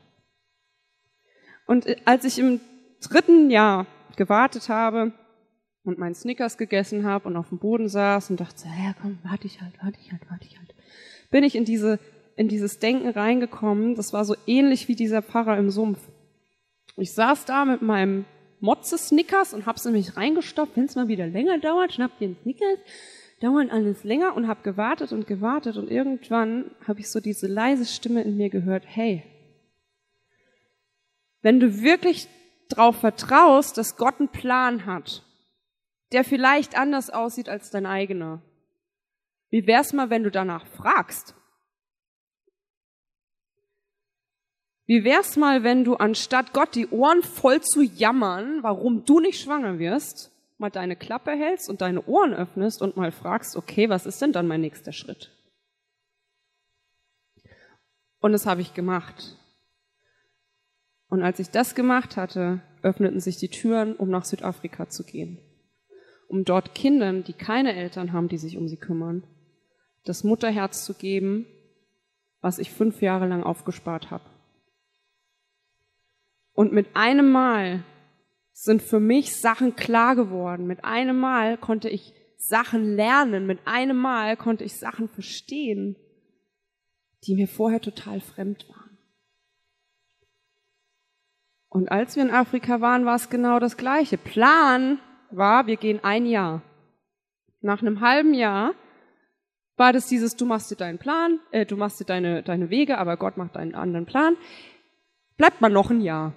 Und 1.67 1.87
als 2.07 2.25
ich 2.25 2.39
im 2.39 2.61
dritten 3.01 3.51
Jahr 3.51 3.87
gewartet 4.17 4.69
habe 4.69 5.13
und 5.85 5.99
meinen 5.99 6.15
Snickers 6.15 6.59
gegessen 6.59 7.05
habe 7.05 7.29
und 7.29 7.37
auf 7.37 7.51
dem 7.51 7.59
Boden 7.59 7.89
saß 7.89 8.31
und 8.31 8.41
dachte, 8.41 8.65
ja 8.67 8.95
komm, 9.01 9.19
warte 9.23 9.47
ich 9.47 9.61
halt, 9.61 9.75
warte 9.83 9.99
ich 10.01 10.11
halt, 10.13 10.23
warte 10.31 10.47
ich 10.47 10.59
halt, 10.59 10.75
bin 11.31 11.45
ich 11.45 11.55
in 11.55 11.65
diese 11.65 11.99
in 12.37 12.49
dieses 12.49 12.79
Denken 12.79 13.09
reingekommen. 13.09 13.95
Das 13.95 14.13
war 14.13 14.25
so 14.25 14.37
ähnlich 14.47 14.89
wie 14.89 14.95
dieser 14.95 15.23
Pfarrer 15.23 15.57
im 15.59 15.71
Sumpf. 15.71 15.99
Ich 16.97 17.13
saß 17.13 17.47
da 17.47 17.65
mit 17.65 17.83
meinem 17.83 18.27
Motze 18.61 18.97
Snickers 18.97 19.53
und 19.53 19.67
hab's 19.67 19.87
in 19.87 19.93
mich 19.93 20.17
reingestopft. 20.17 20.77
Wenn 20.77 20.85
es 20.85 20.95
mal 20.95 21.09
wieder 21.09 21.27
länger 21.27 21.59
dauert, 21.59 21.95
schnappt 21.95 22.21
ihr 22.21 22.29
einen 22.29 22.37
Snickers. 22.43 22.79
dauernd 23.41 23.71
alles 23.71 24.05
länger 24.05 24.35
und 24.35 24.49
habe 24.49 24.63
gewartet 24.63 25.13
und 25.13 25.27
gewartet 25.27 25.77
und 25.77 25.91
irgendwann 25.91 26.71
habe 26.87 27.01
ich 27.01 27.11
so 27.11 27.21
diese 27.21 27.47
leise 27.47 27.85
Stimme 27.85 28.23
in 28.23 28.37
mir 28.37 28.49
gehört, 28.49 28.85
hey, 28.87 29.23
wenn 31.43 31.61
du 31.61 31.83
wirklich 31.83 32.29
darauf 32.69 32.97
vertraust, 32.97 33.79
dass 33.79 33.97
Gott 33.97 34.19
einen 34.19 34.29
Plan 34.29 34.87
hat, 34.87 35.23
der 36.13 36.25
vielleicht 36.25 36.77
anders 36.77 37.11
aussieht 37.11 37.49
als 37.49 37.71
dein 37.71 37.87
eigener, 37.87 38.43
wie 39.51 39.67
wär's 39.67 39.93
mal, 39.93 40.11
wenn 40.11 40.25
du 40.25 40.31
danach 40.31 40.67
fragst? 40.67 41.35
Wie 44.87 45.05
wär's 45.05 45.37
mal, 45.37 45.65
wenn 45.65 45.85
du 45.85 45.97
anstatt 45.97 46.53
Gott 46.53 46.75
die 46.75 46.89
Ohren 46.89 47.23
voll 47.23 47.61
zu 47.61 47.83
jammern, 47.83 48.63
warum 48.63 49.05
du 49.05 49.21
nicht 49.21 49.41
schwanger 49.41 49.79
wirst, 49.79 50.33
mal 50.59 50.71
deine 50.71 50.97
Klappe 50.97 51.33
hältst 51.33 51.69
und 51.69 51.81
deine 51.81 52.05
Ohren 52.07 52.35
öffnest 52.35 52.81
und 52.83 52.97
mal 52.97 53.13
fragst, 53.13 53.57
okay, 53.57 53.89
was 53.89 54.07
ist 54.07 54.23
denn 54.23 54.33
dann 54.33 54.47
mein 54.47 54.61
nächster 54.61 54.93
Schritt? 54.93 55.33
Und 58.21 58.33
das 58.33 58.47
habe 58.47 58.61
ich 58.61 58.75
gemacht. 58.75 59.37
Und 61.09 61.23
als 61.23 61.39
ich 61.39 61.51
das 61.51 61.75
gemacht 61.75 62.17
hatte, 62.17 62.63
öffneten 62.83 63.21
sich 63.21 63.37
die 63.37 63.49
Türen, 63.49 63.95
um 63.95 64.11
nach 64.11 64.25
Südafrika 64.25 64.89
zu 64.89 65.05
gehen. 65.05 65.39
Um 66.29 66.45
dort 66.45 66.75
Kindern, 66.75 67.23
die 67.23 67.33
keine 67.33 67.75
Eltern 67.75 68.13
haben, 68.13 68.29
die 68.29 68.39
sich 68.39 68.57
um 68.57 68.69
sie 68.69 68.77
kümmern, 68.77 69.25
das 70.05 70.25
Mutterherz 70.25 70.85
zu 70.85 70.95
geben, 70.95 71.47
was 72.41 72.59
ich 72.59 72.71
fünf 72.71 73.03
Jahre 73.03 73.27
lang 73.27 73.43
aufgespart 73.43 74.11
habe. 74.11 74.25
Und 76.53 76.73
mit 76.73 76.89
einem 76.95 77.31
Mal 77.31 77.85
sind 78.53 78.83
für 78.83 79.01
mich 79.01 79.37
Sachen 79.37 79.77
klar 79.77 80.17
geworden. 80.17 80.67
Mit 80.67 80.85
einem 80.85 81.19
Mal 81.19 81.59
konnte 81.59 81.89
ich 81.89 82.15
Sachen 82.39 82.97
lernen. 82.97 83.47
Mit 83.47 83.59
einem 83.67 83.99
Mal 83.99 84.37
konnte 84.37 84.65
ich 84.65 84.77
Sachen 84.77 85.09
verstehen, 85.09 85.97
die 87.25 87.35
mir 87.35 87.49
vorher 87.49 87.81
total 87.81 88.21
fremd 88.21 88.67
waren. 88.71 88.86
Und 91.69 91.91
als 91.91 92.17
wir 92.17 92.23
in 92.23 92.31
Afrika 92.31 92.81
waren, 92.81 93.05
war 93.05 93.17
es 93.17 93.29
genau 93.29 93.59
das 93.59 93.77
Gleiche. 93.77 94.19
Plan 94.19 94.99
war, 95.31 95.67
wir 95.67 95.77
gehen 95.77 96.01
ein 96.03 96.27
Jahr. 96.27 96.63
Nach 97.61 97.81
einem 97.81 98.01
halben 98.01 98.35
Jahr 98.35 98.75
war 99.77 99.93
das 99.93 100.07
dieses, 100.07 100.37
du 100.37 100.47
machst 100.47 100.71
dir 100.71 100.77
deinen 100.77 100.99
Plan, 100.99 101.41
äh, 101.51 101.67
du 101.67 101.77
machst 101.77 102.01
dir 102.01 102.05
deine, 102.05 102.43
deine 102.43 102.71
Wege, 102.71 102.99
aber 102.99 103.17
Gott 103.17 103.37
macht 103.37 103.57
einen 103.57 103.75
anderen 103.75 104.07
Plan. 104.07 104.37
Bleibt 105.37 105.61
man 105.61 105.73
noch 105.73 105.91
ein 105.91 106.01
Jahr. 106.01 106.33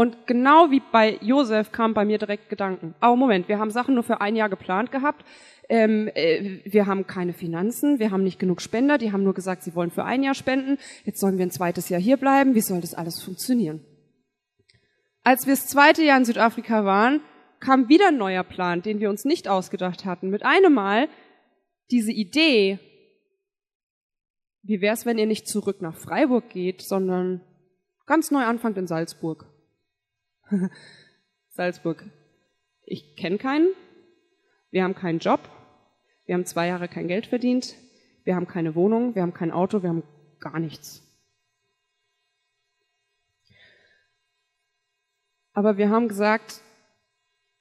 Und 0.00 0.26
genau 0.26 0.70
wie 0.70 0.80
bei 0.80 1.18
Josef 1.20 1.72
kam 1.72 1.92
bei 1.92 2.06
mir 2.06 2.16
direkt 2.16 2.48
Gedanken. 2.48 2.94
Oh 3.02 3.16
Moment, 3.16 3.48
wir 3.48 3.58
haben 3.58 3.70
Sachen 3.70 3.94
nur 3.94 4.02
für 4.02 4.22
ein 4.22 4.34
Jahr 4.34 4.48
geplant 4.48 4.90
gehabt. 4.90 5.26
Ähm, 5.68 6.08
äh, 6.14 6.60
wir 6.64 6.86
haben 6.86 7.06
keine 7.06 7.34
Finanzen, 7.34 7.98
wir 7.98 8.10
haben 8.10 8.24
nicht 8.24 8.38
genug 8.38 8.62
Spender, 8.62 8.96
die 8.96 9.12
haben 9.12 9.24
nur 9.24 9.34
gesagt, 9.34 9.62
sie 9.62 9.74
wollen 9.74 9.90
für 9.90 10.06
ein 10.06 10.22
Jahr 10.22 10.32
spenden. 10.32 10.78
Jetzt 11.04 11.20
sollen 11.20 11.36
wir 11.36 11.44
ein 11.44 11.50
zweites 11.50 11.90
Jahr 11.90 12.00
hier 12.00 12.16
bleiben. 12.16 12.54
Wie 12.54 12.62
soll 12.62 12.80
das 12.80 12.94
alles 12.94 13.22
funktionieren? 13.22 13.84
Als 15.22 15.46
wir 15.46 15.52
das 15.52 15.66
zweite 15.66 16.02
Jahr 16.02 16.16
in 16.16 16.24
Südafrika 16.24 16.86
waren, 16.86 17.20
kam 17.60 17.90
wieder 17.90 18.08
ein 18.08 18.16
neuer 18.16 18.42
Plan, 18.42 18.80
den 18.80 19.00
wir 19.00 19.10
uns 19.10 19.26
nicht 19.26 19.48
ausgedacht 19.48 20.06
hatten. 20.06 20.30
Mit 20.30 20.46
einem 20.46 20.72
Mal 20.72 21.10
diese 21.90 22.12
Idee, 22.12 22.78
wie 24.62 24.80
wär's, 24.80 25.04
wenn 25.04 25.18
ihr 25.18 25.26
nicht 25.26 25.46
zurück 25.46 25.82
nach 25.82 25.98
Freiburg 25.98 26.48
geht, 26.48 26.80
sondern 26.80 27.42
ganz 28.06 28.30
neu 28.30 28.44
anfangt 28.44 28.78
in 28.78 28.86
Salzburg. 28.86 29.49
Salzburg. 31.50 32.04
Ich 32.84 33.16
kenne 33.16 33.38
keinen. 33.38 33.68
Wir 34.70 34.84
haben 34.84 34.94
keinen 34.94 35.18
Job. 35.18 35.40
Wir 36.26 36.34
haben 36.34 36.46
zwei 36.46 36.68
Jahre 36.68 36.88
kein 36.88 37.08
Geld 37.08 37.26
verdient. 37.26 37.74
Wir 38.24 38.36
haben 38.36 38.46
keine 38.46 38.74
Wohnung. 38.74 39.14
Wir 39.14 39.22
haben 39.22 39.34
kein 39.34 39.50
Auto. 39.50 39.82
Wir 39.82 39.90
haben 39.90 40.02
gar 40.38 40.58
nichts. 40.58 41.06
Aber 45.52 45.76
wir 45.76 45.90
haben 45.90 46.08
gesagt, 46.08 46.62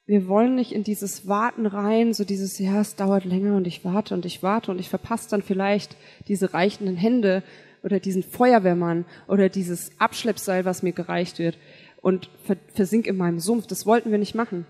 wir 0.05 0.27
wollen 0.27 0.55
nicht 0.55 0.71
in 0.71 0.83
dieses 0.83 1.27
Warten 1.27 1.65
rein, 1.65 2.13
so 2.13 2.23
dieses, 2.23 2.57
ja, 2.57 2.81
es 2.81 2.95
dauert 2.95 3.25
länger 3.25 3.55
und 3.55 3.67
ich 3.67 3.83
warte 3.85 4.13
und 4.13 4.25
ich 4.25 4.41
warte 4.41 4.71
und 4.71 4.79
ich 4.79 4.89
verpasse 4.89 5.29
dann 5.29 5.41
vielleicht 5.41 5.95
diese 6.27 6.53
reichenden 6.53 6.95
Hände 6.95 7.43
oder 7.83 7.99
diesen 7.99 8.23
Feuerwehrmann 8.23 9.05
oder 9.27 9.49
dieses 9.49 9.91
Abschleppseil, 9.99 10.65
was 10.65 10.83
mir 10.83 10.93
gereicht 10.93 11.39
wird 11.39 11.57
und 12.01 12.29
versink 12.73 13.07
in 13.07 13.17
meinem 13.17 13.39
Sumpf. 13.39 13.67
Das 13.67 13.85
wollten 13.85 14.11
wir 14.11 14.17
nicht 14.17 14.35
machen. 14.35 14.65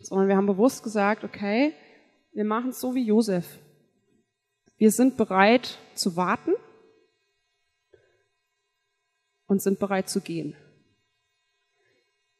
Sondern 0.00 0.28
wir 0.28 0.36
haben 0.36 0.46
bewusst 0.46 0.82
gesagt, 0.82 1.24
okay, 1.24 1.74
wir 2.32 2.44
machen 2.44 2.70
es 2.70 2.80
so 2.80 2.94
wie 2.94 3.04
Josef. 3.04 3.46
Wir 4.76 4.90
sind 4.90 5.16
bereit 5.16 5.78
zu 5.94 6.16
warten 6.16 6.52
und 9.46 9.62
sind 9.62 9.78
bereit 9.78 10.08
zu 10.08 10.20
gehen. 10.20 10.54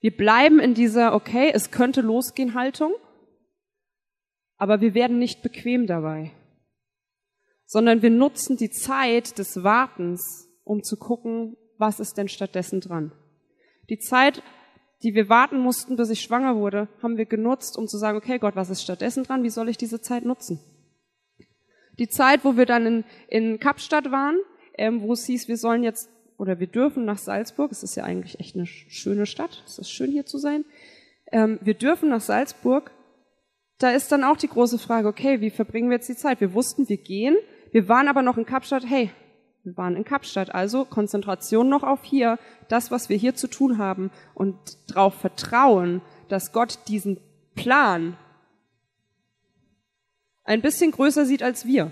Wir 0.00 0.14
bleiben 0.14 0.60
in 0.60 0.74
dieser, 0.74 1.14
okay, 1.14 1.50
es 1.52 1.70
könnte 1.70 2.02
losgehen 2.02 2.54
Haltung, 2.54 2.94
aber 4.56 4.80
wir 4.80 4.94
werden 4.94 5.18
nicht 5.18 5.42
bequem 5.42 5.86
dabei, 5.86 6.32
sondern 7.64 8.02
wir 8.02 8.10
nutzen 8.10 8.56
die 8.56 8.70
Zeit 8.70 9.38
des 9.38 9.62
Wartens, 9.62 10.48
um 10.64 10.82
zu 10.82 10.96
gucken, 10.96 11.56
was 11.78 12.00
ist 12.00 12.18
denn 12.18 12.28
stattdessen 12.28 12.80
dran. 12.80 13.12
Die 13.88 13.98
Zeit, 13.98 14.42
die 15.02 15.14
wir 15.14 15.28
warten 15.28 15.58
mussten, 15.58 15.96
bis 15.96 16.10
ich 16.10 16.20
schwanger 16.20 16.56
wurde, 16.56 16.88
haben 17.02 17.16
wir 17.16 17.26
genutzt, 17.26 17.76
um 17.76 17.86
zu 17.86 17.98
sagen, 17.98 18.18
okay 18.18 18.38
Gott, 18.38 18.56
was 18.56 18.70
ist 18.70 18.82
stattdessen 18.82 19.24
dran? 19.24 19.42
Wie 19.42 19.50
soll 19.50 19.68
ich 19.68 19.76
diese 19.76 20.00
Zeit 20.00 20.24
nutzen? 20.24 20.60
Die 21.98 22.08
Zeit, 22.08 22.44
wo 22.44 22.56
wir 22.56 22.66
dann 22.66 22.86
in, 22.86 23.04
in 23.28 23.60
Kapstadt 23.60 24.10
waren, 24.10 24.36
ähm, 24.76 25.02
wo 25.02 25.12
es 25.12 25.24
hieß, 25.26 25.48
wir 25.48 25.56
sollen 25.56 25.82
jetzt 25.82 26.10
oder 26.38 26.60
wir 26.60 26.66
dürfen 26.66 27.04
nach 27.04 27.18
Salzburg, 27.18 27.72
es 27.72 27.82
ist 27.82 27.94
ja 27.94 28.04
eigentlich 28.04 28.40
echt 28.40 28.56
eine 28.56 28.66
schöne 28.66 29.24
Stadt, 29.24 29.62
es 29.66 29.78
ist 29.78 29.90
schön 29.90 30.10
hier 30.10 30.26
zu 30.26 30.38
sein, 30.38 30.64
ähm, 31.32 31.58
wir 31.62 31.74
dürfen 31.74 32.10
nach 32.10 32.20
Salzburg, 32.20 32.90
da 33.78 33.90
ist 33.90 34.12
dann 34.12 34.24
auch 34.24 34.36
die 34.36 34.48
große 34.48 34.78
Frage, 34.78 35.08
okay, 35.08 35.40
wie 35.40 35.50
verbringen 35.50 35.88
wir 35.88 35.96
jetzt 35.96 36.08
die 36.08 36.16
Zeit? 36.16 36.40
Wir 36.40 36.52
wussten, 36.52 36.88
wir 36.88 36.98
gehen, 36.98 37.36
wir 37.72 37.88
waren 37.88 38.08
aber 38.08 38.22
noch 38.22 38.36
in 38.36 38.46
Kapstadt, 38.46 38.84
hey, 38.86 39.10
wir 39.66 39.76
waren 39.76 39.96
in 39.96 40.04
Kapstadt, 40.04 40.54
also 40.54 40.84
Konzentration 40.84 41.68
noch 41.68 41.82
auf 41.82 42.04
hier, 42.04 42.38
das, 42.68 42.92
was 42.92 43.08
wir 43.08 43.16
hier 43.16 43.34
zu 43.34 43.48
tun 43.48 43.78
haben 43.78 44.12
und 44.32 44.56
darauf 44.86 45.14
vertrauen, 45.14 46.02
dass 46.28 46.52
Gott 46.52 46.78
diesen 46.86 47.18
Plan 47.56 48.16
ein 50.44 50.62
bisschen 50.62 50.92
größer 50.92 51.26
sieht 51.26 51.42
als 51.42 51.66
wir. 51.66 51.90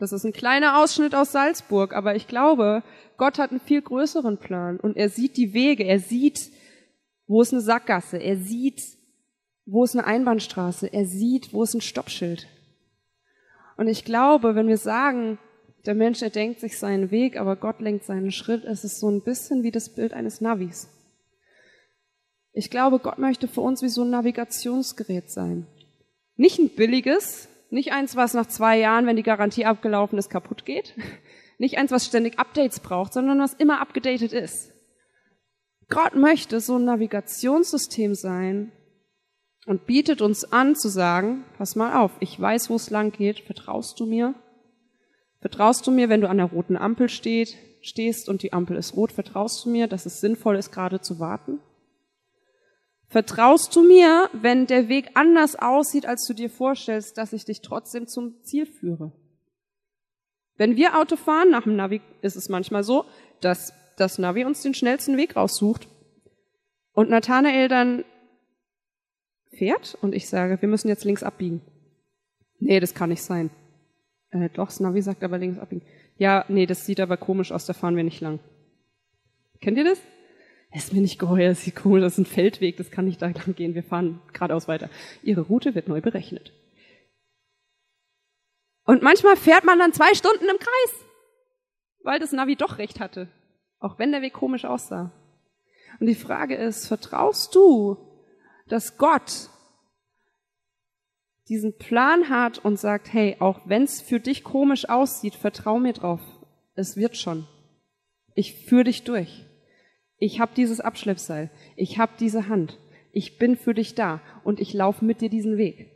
Das 0.00 0.12
ist 0.12 0.24
ein 0.24 0.32
kleiner 0.32 0.82
Ausschnitt 0.82 1.14
aus 1.14 1.30
Salzburg, 1.30 1.94
aber 1.94 2.16
ich 2.16 2.26
glaube, 2.26 2.82
Gott 3.18 3.38
hat 3.38 3.52
einen 3.52 3.60
viel 3.60 3.80
größeren 3.80 4.38
Plan 4.38 4.80
und 4.80 4.96
er 4.96 5.10
sieht 5.10 5.36
die 5.36 5.54
Wege, 5.54 5.84
er 5.84 6.00
sieht, 6.00 6.50
wo 7.28 7.40
ist 7.40 7.52
eine 7.52 7.62
Sackgasse, 7.62 8.16
er 8.16 8.36
sieht, 8.36 8.82
wo 9.64 9.84
ist 9.84 9.94
eine 9.94 10.08
Einbahnstraße, 10.08 10.92
er 10.92 11.06
sieht, 11.06 11.52
wo 11.52 11.62
ist 11.62 11.74
ein 11.74 11.80
Stoppschild. 11.80 12.48
Und 13.76 13.86
ich 13.86 14.04
glaube, 14.04 14.56
wenn 14.56 14.66
wir 14.66 14.78
sagen, 14.78 15.38
der 15.86 15.94
Mensch 15.94 16.22
erdenkt 16.22 16.60
sich 16.60 16.78
seinen 16.78 17.10
Weg, 17.10 17.36
aber 17.36 17.56
Gott 17.56 17.80
lenkt 17.80 18.04
seinen 18.04 18.32
Schritt. 18.32 18.64
Es 18.64 18.84
ist 18.84 19.00
so 19.00 19.10
ein 19.10 19.22
bisschen 19.22 19.62
wie 19.62 19.70
das 19.70 19.94
Bild 19.94 20.14
eines 20.14 20.40
Navis. 20.40 20.88
Ich 22.52 22.70
glaube, 22.70 23.00
Gott 23.00 23.18
möchte 23.18 23.48
für 23.48 23.60
uns 23.60 23.82
wie 23.82 23.88
so 23.88 24.02
ein 24.02 24.10
Navigationsgerät 24.10 25.30
sein. 25.30 25.66
Nicht 26.36 26.58
ein 26.58 26.70
billiges, 26.70 27.48
nicht 27.70 27.92
eins, 27.92 28.14
was 28.16 28.34
nach 28.34 28.46
zwei 28.46 28.78
Jahren, 28.78 29.06
wenn 29.06 29.16
die 29.16 29.22
Garantie 29.22 29.64
abgelaufen 29.64 30.18
ist, 30.18 30.30
kaputt 30.30 30.64
geht. 30.64 30.94
Nicht 31.58 31.78
eins, 31.78 31.92
was 31.92 32.04
ständig 32.04 32.38
Updates 32.38 32.80
braucht, 32.80 33.12
sondern 33.12 33.38
was 33.38 33.54
immer 33.54 33.80
abgedatet 33.80 34.32
ist. 34.32 34.72
Gott 35.88 36.16
möchte 36.16 36.60
so 36.60 36.76
ein 36.76 36.84
Navigationssystem 36.84 38.14
sein 38.14 38.72
und 39.66 39.86
bietet 39.86 40.20
uns 40.20 40.44
an 40.44 40.74
zu 40.74 40.88
sagen, 40.88 41.44
pass 41.56 41.76
mal 41.76 42.00
auf, 42.00 42.12
ich 42.20 42.38
weiß, 42.40 42.70
wo 42.70 42.74
es 42.74 42.90
lang 42.90 43.12
geht, 43.12 43.40
vertraust 43.40 44.00
du 44.00 44.06
mir? 44.06 44.34
Vertraust 45.44 45.86
du 45.86 45.90
mir, 45.90 46.08
wenn 46.08 46.22
du 46.22 46.28
an 46.30 46.38
der 46.38 46.46
roten 46.46 46.74
Ampel 46.74 47.10
steht, 47.10 47.54
stehst 47.82 48.30
und 48.30 48.42
die 48.42 48.54
Ampel 48.54 48.78
ist 48.78 48.96
rot, 48.96 49.12
vertraust 49.12 49.62
du 49.62 49.68
mir, 49.68 49.88
dass 49.88 50.06
es 50.06 50.22
sinnvoll 50.22 50.56
ist, 50.56 50.72
gerade 50.72 51.02
zu 51.02 51.20
warten? 51.20 51.60
Vertraust 53.08 53.76
du 53.76 53.82
mir, 53.82 54.30
wenn 54.32 54.66
der 54.66 54.88
Weg 54.88 55.10
anders 55.12 55.54
aussieht, 55.54 56.06
als 56.06 56.26
du 56.26 56.32
dir 56.32 56.48
vorstellst, 56.48 57.18
dass 57.18 57.34
ich 57.34 57.44
dich 57.44 57.60
trotzdem 57.60 58.06
zum 58.06 58.42
Ziel 58.42 58.64
führe? 58.64 59.12
Wenn 60.56 60.76
wir 60.76 60.98
Auto 60.98 61.16
fahren, 61.16 61.50
nach 61.50 61.64
dem 61.64 61.76
Navi 61.76 62.00
ist 62.22 62.36
es 62.36 62.48
manchmal 62.48 62.82
so, 62.82 63.04
dass 63.42 63.74
das 63.98 64.16
Navi 64.16 64.46
uns 64.46 64.62
den 64.62 64.72
schnellsten 64.72 65.18
Weg 65.18 65.36
raussucht. 65.36 65.88
Und 66.94 67.10
Nathanael 67.10 67.68
dann 67.68 68.06
fährt 69.50 69.98
und 70.00 70.14
ich 70.14 70.26
sage, 70.26 70.62
wir 70.62 70.70
müssen 70.70 70.88
jetzt 70.88 71.04
links 71.04 71.22
abbiegen. 71.22 71.60
Nee, 72.60 72.80
das 72.80 72.94
kann 72.94 73.10
nicht 73.10 73.22
sein. 73.22 73.50
Äh, 74.34 74.50
doch, 74.52 74.66
das 74.66 74.80
Navi 74.80 75.00
sagt 75.00 75.24
aber 75.24 75.38
links 75.38 75.58
abbiegen. 75.58 75.86
Ja, 76.18 76.44
nee, 76.48 76.66
das 76.66 76.84
sieht 76.84 77.00
aber 77.00 77.16
komisch 77.16 77.52
aus, 77.52 77.64
da 77.64 77.72
fahren 77.72 77.96
wir 77.96 78.04
nicht 78.04 78.20
lang. 78.20 78.40
Kennt 79.60 79.78
ihr 79.78 79.84
das? 79.84 80.00
ist 80.74 80.92
mir 80.92 81.00
nicht 81.00 81.20
geheuer, 81.20 81.50
das 81.50 81.66
ist 81.66 81.84
cool, 81.84 82.00
das 82.00 82.14
ist 82.14 82.18
ein 82.18 82.26
Feldweg, 82.26 82.76
das 82.76 82.90
kann 82.90 83.04
nicht 83.04 83.22
da 83.22 83.28
lang 83.28 83.54
gehen, 83.54 83.74
wir 83.74 83.84
fahren 83.84 84.20
geradeaus 84.32 84.66
weiter. 84.66 84.90
Ihre 85.22 85.42
Route 85.42 85.74
wird 85.74 85.88
neu 85.88 86.00
berechnet. 86.00 86.52
Und 88.84 89.02
manchmal 89.02 89.36
fährt 89.36 89.64
man 89.64 89.78
dann 89.78 89.92
zwei 89.92 90.14
Stunden 90.14 90.44
im 90.44 90.58
Kreis, 90.58 91.04
weil 92.02 92.18
das 92.18 92.32
Navi 92.32 92.56
doch 92.56 92.78
recht 92.78 93.00
hatte, 93.00 93.28
auch 93.78 93.98
wenn 93.98 94.10
der 94.12 94.20
Weg 94.20 94.34
komisch 94.34 94.64
aussah. 94.64 95.12
Und 96.00 96.08
die 96.08 96.16
Frage 96.16 96.56
ist, 96.56 96.88
vertraust 96.88 97.54
du, 97.54 97.96
dass 98.66 98.98
Gott 98.98 99.48
diesen 101.48 101.76
Plan 101.76 102.28
hat 102.30 102.58
und 102.58 102.78
sagt, 102.78 103.12
hey, 103.12 103.36
auch 103.38 103.60
wenn 103.66 103.82
es 103.82 104.00
für 104.00 104.20
dich 104.20 104.44
komisch 104.44 104.88
aussieht, 104.88 105.34
vertrau 105.34 105.78
mir 105.78 105.92
drauf, 105.92 106.20
es 106.74 106.96
wird 106.96 107.16
schon. 107.16 107.46
Ich 108.34 108.54
führe 108.66 108.84
dich 108.84 109.04
durch. 109.04 109.46
Ich 110.18 110.40
habe 110.40 110.52
dieses 110.56 110.80
Abschleppseil. 110.80 111.50
Ich 111.76 111.98
habe 111.98 112.12
diese 112.18 112.48
Hand. 112.48 112.78
Ich 113.12 113.38
bin 113.38 113.56
für 113.56 113.74
dich 113.74 113.94
da 113.94 114.20
und 114.42 114.60
ich 114.60 114.72
laufe 114.72 115.04
mit 115.04 115.20
dir 115.20 115.28
diesen 115.28 115.56
Weg. 115.56 115.90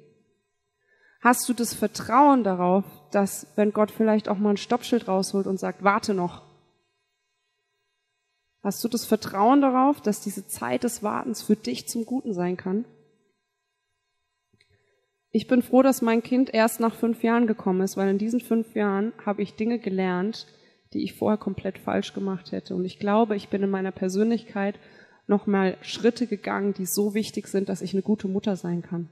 Hast 1.21 1.49
du 1.49 1.53
das 1.53 1.75
Vertrauen 1.75 2.45
darauf, 2.45 2.85
dass 3.11 3.49
wenn 3.57 3.73
Gott 3.73 3.91
vielleicht 3.91 4.29
auch 4.29 4.39
mal 4.39 4.51
ein 4.51 4.57
Stoppschild 4.57 5.09
rausholt 5.09 5.47
und 5.47 5.59
sagt, 5.59 5.83
warte 5.83 6.15
noch? 6.15 6.43
Hast 8.63 8.85
du 8.85 8.89
das 8.89 9.05
Vertrauen 9.05 9.61
darauf, 9.61 10.01
dass 10.01 10.21
diese 10.21 10.47
Zeit 10.47 10.85
des 10.85 11.03
Wartens 11.03 11.43
für 11.43 11.57
dich 11.57 11.89
zum 11.89 12.05
Guten 12.05 12.35
sein 12.35 12.57
kann? 12.57 12.85
Ich 15.31 15.47
bin 15.47 15.63
froh, 15.63 15.83
dass 15.83 16.03
mein 16.03 16.23
Kind 16.23 16.53
erst 16.53 16.81
nach 16.81 16.95
fünf 16.95 17.23
Jahren 17.23 17.47
gekommen 17.47 17.83
ist, 17.83 17.97
weil 17.97 18.09
in 18.09 18.19
diesen 18.19 18.41
fünf 18.41 18.75
Jahren 18.75 19.13
habe 19.25 19.43
ich 19.43 19.55
Dinge 19.55 19.79
gelernt, 19.79 20.47
die 20.95 21.03
ich 21.03 21.15
vorher 21.15 21.37
komplett 21.37 21.79
falsch 21.79 22.15
gemacht 22.15 22.53
hätte. 22.53 22.75
Und 22.75 22.85
ich 22.85 22.99
glaube, 22.99 23.37
ich 23.37 23.49
bin 23.49 23.63
in 23.63 23.71
meiner 23.71 23.93
Persönlichkeit 23.93 24.79
nochmal 25.27 25.77
Schritte 25.83 26.27
gegangen, 26.27 26.73
die 26.73 26.87
so 26.87 27.13
wichtig 27.13 27.49
sind, 27.49 27.69
dass 27.69 27.83
ich 27.83 27.93
eine 27.93 28.03
gute 28.03 28.29
Mutter 28.29 28.57
sein 28.57 28.81
kann. 28.81 29.11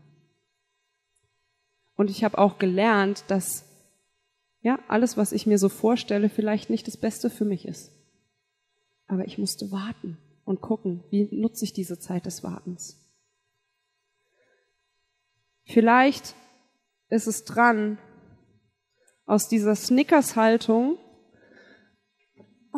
Und 1.96 2.10
ich 2.10 2.24
habe 2.24 2.38
auch 2.38 2.58
gelernt, 2.58 3.24
dass 3.28 3.66
ja, 4.62 4.78
alles, 4.88 5.16
was 5.16 5.32
ich 5.32 5.46
mir 5.46 5.58
so 5.58 5.68
vorstelle, 5.68 6.28
vielleicht 6.28 6.70
nicht 6.70 6.86
das 6.86 6.96
Beste 6.96 7.30
für 7.30 7.44
mich 7.44 7.66
ist. 7.68 7.92
Aber 9.06 9.26
ich 9.26 9.38
musste 9.38 9.70
warten 9.70 10.18
und 10.44 10.60
gucken, 10.60 11.04
wie 11.10 11.28
nutze 11.30 11.64
ich 11.64 11.72
diese 11.72 11.98
Zeit 11.98 12.26
des 12.26 12.42
Wartens. 12.42 13.05
Vielleicht 15.66 16.34
ist 17.08 17.26
es 17.26 17.44
dran, 17.44 17.98
aus 19.26 19.48
dieser 19.48 19.74
Snickers-Haltung 19.74 20.98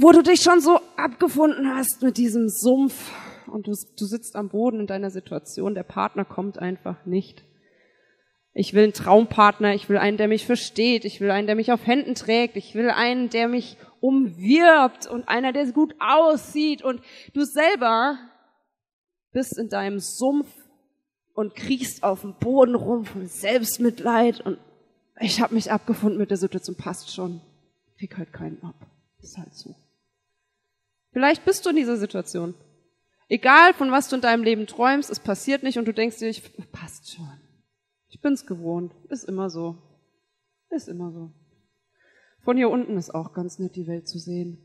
wo 0.00 0.12
du 0.12 0.22
dich 0.22 0.40
schon 0.42 0.60
so 0.60 0.80
abgefunden 0.96 1.74
hast 1.74 2.02
mit 2.02 2.16
diesem 2.16 2.48
Sumpf 2.48 3.10
und 3.48 3.66
du, 3.66 3.72
du 3.72 4.04
sitzt 4.04 4.36
am 4.36 4.48
Boden 4.48 4.80
in 4.80 4.86
deiner 4.86 5.10
Situation, 5.10 5.74
der 5.74 5.82
Partner 5.82 6.24
kommt 6.24 6.58
einfach 6.58 7.04
nicht. 7.04 7.44
Ich 8.52 8.74
will 8.74 8.84
einen 8.84 8.92
Traumpartner, 8.92 9.74
ich 9.74 9.88
will 9.88 9.98
einen, 9.98 10.16
der 10.16 10.28
mich 10.28 10.46
versteht, 10.46 11.04
ich 11.04 11.20
will 11.20 11.30
einen, 11.30 11.46
der 11.46 11.56
mich 11.56 11.72
auf 11.72 11.86
Händen 11.86 12.14
trägt, 12.14 12.56
ich 12.56 12.74
will 12.74 12.90
einen, 12.90 13.28
der 13.30 13.48
mich 13.48 13.76
umwirbt 14.00 15.06
und 15.06 15.28
einer, 15.28 15.52
der 15.52 15.66
gut 15.72 15.94
aussieht 15.98 16.82
und 16.82 17.00
du 17.34 17.44
selber 17.44 18.18
bist 19.32 19.58
in 19.58 19.68
deinem 19.68 19.98
Sumpf 19.98 20.48
und 21.38 21.54
kriechst 21.54 22.02
auf 22.02 22.22
dem 22.22 22.34
Boden 22.34 22.74
rum 22.74 23.04
von 23.04 23.28
Selbstmitleid 23.28 24.40
und 24.40 24.58
ich 25.20 25.40
habe 25.40 25.54
mich 25.54 25.70
abgefunden 25.70 26.18
mit 26.18 26.30
der 26.30 26.36
Situation, 26.36 26.74
passt 26.74 27.14
schon, 27.14 27.40
krieg 27.96 28.18
halt 28.18 28.32
keinen 28.32 28.60
ab. 28.64 28.74
Ist 29.22 29.38
halt 29.38 29.54
so. 29.54 29.76
Vielleicht 31.12 31.44
bist 31.44 31.64
du 31.64 31.70
in 31.70 31.76
dieser 31.76 31.96
Situation. 31.96 32.54
Egal, 33.28 33.72
von 33.72 33.92
was 33.92 34.08
du 34.08 34.16
in 34.16 34.22
deinem 34.22 34.42
Leben 34.42 34.66
träumst, 34.66 35.10
es 35.10 35.20
passiert 35.20 35.62
nicht 35.62 35.78
und 35.78 35.84
du 35.84 35.94
denkst 35.94 36.18
dir, 36.18 36.28
ich, 36.28 36.42
passt 36.72 37.12
schon. 37.12 37.30
Ich 38.08 38.20
bin's 38.20 38.44
gewohnt. 38.44 38.92
Ist 39.08 39.22
immer 39.22 39.48
so. 39.48 39.78
Ist 40.70 40.88
immer 40.88 41.12
so. 41.12 41.30
Von 42.42 42.56
hier 42.56 42.68
unten 42.68 42.96
ist 42.96 43.14
auch 43.14 43.32
ganz 43.32 43.60
nett, 43.60 43.76
die 43.76 43.86
Welt 43.86 44.08
zu 44.08 44.18
sehen. 44.18 44.58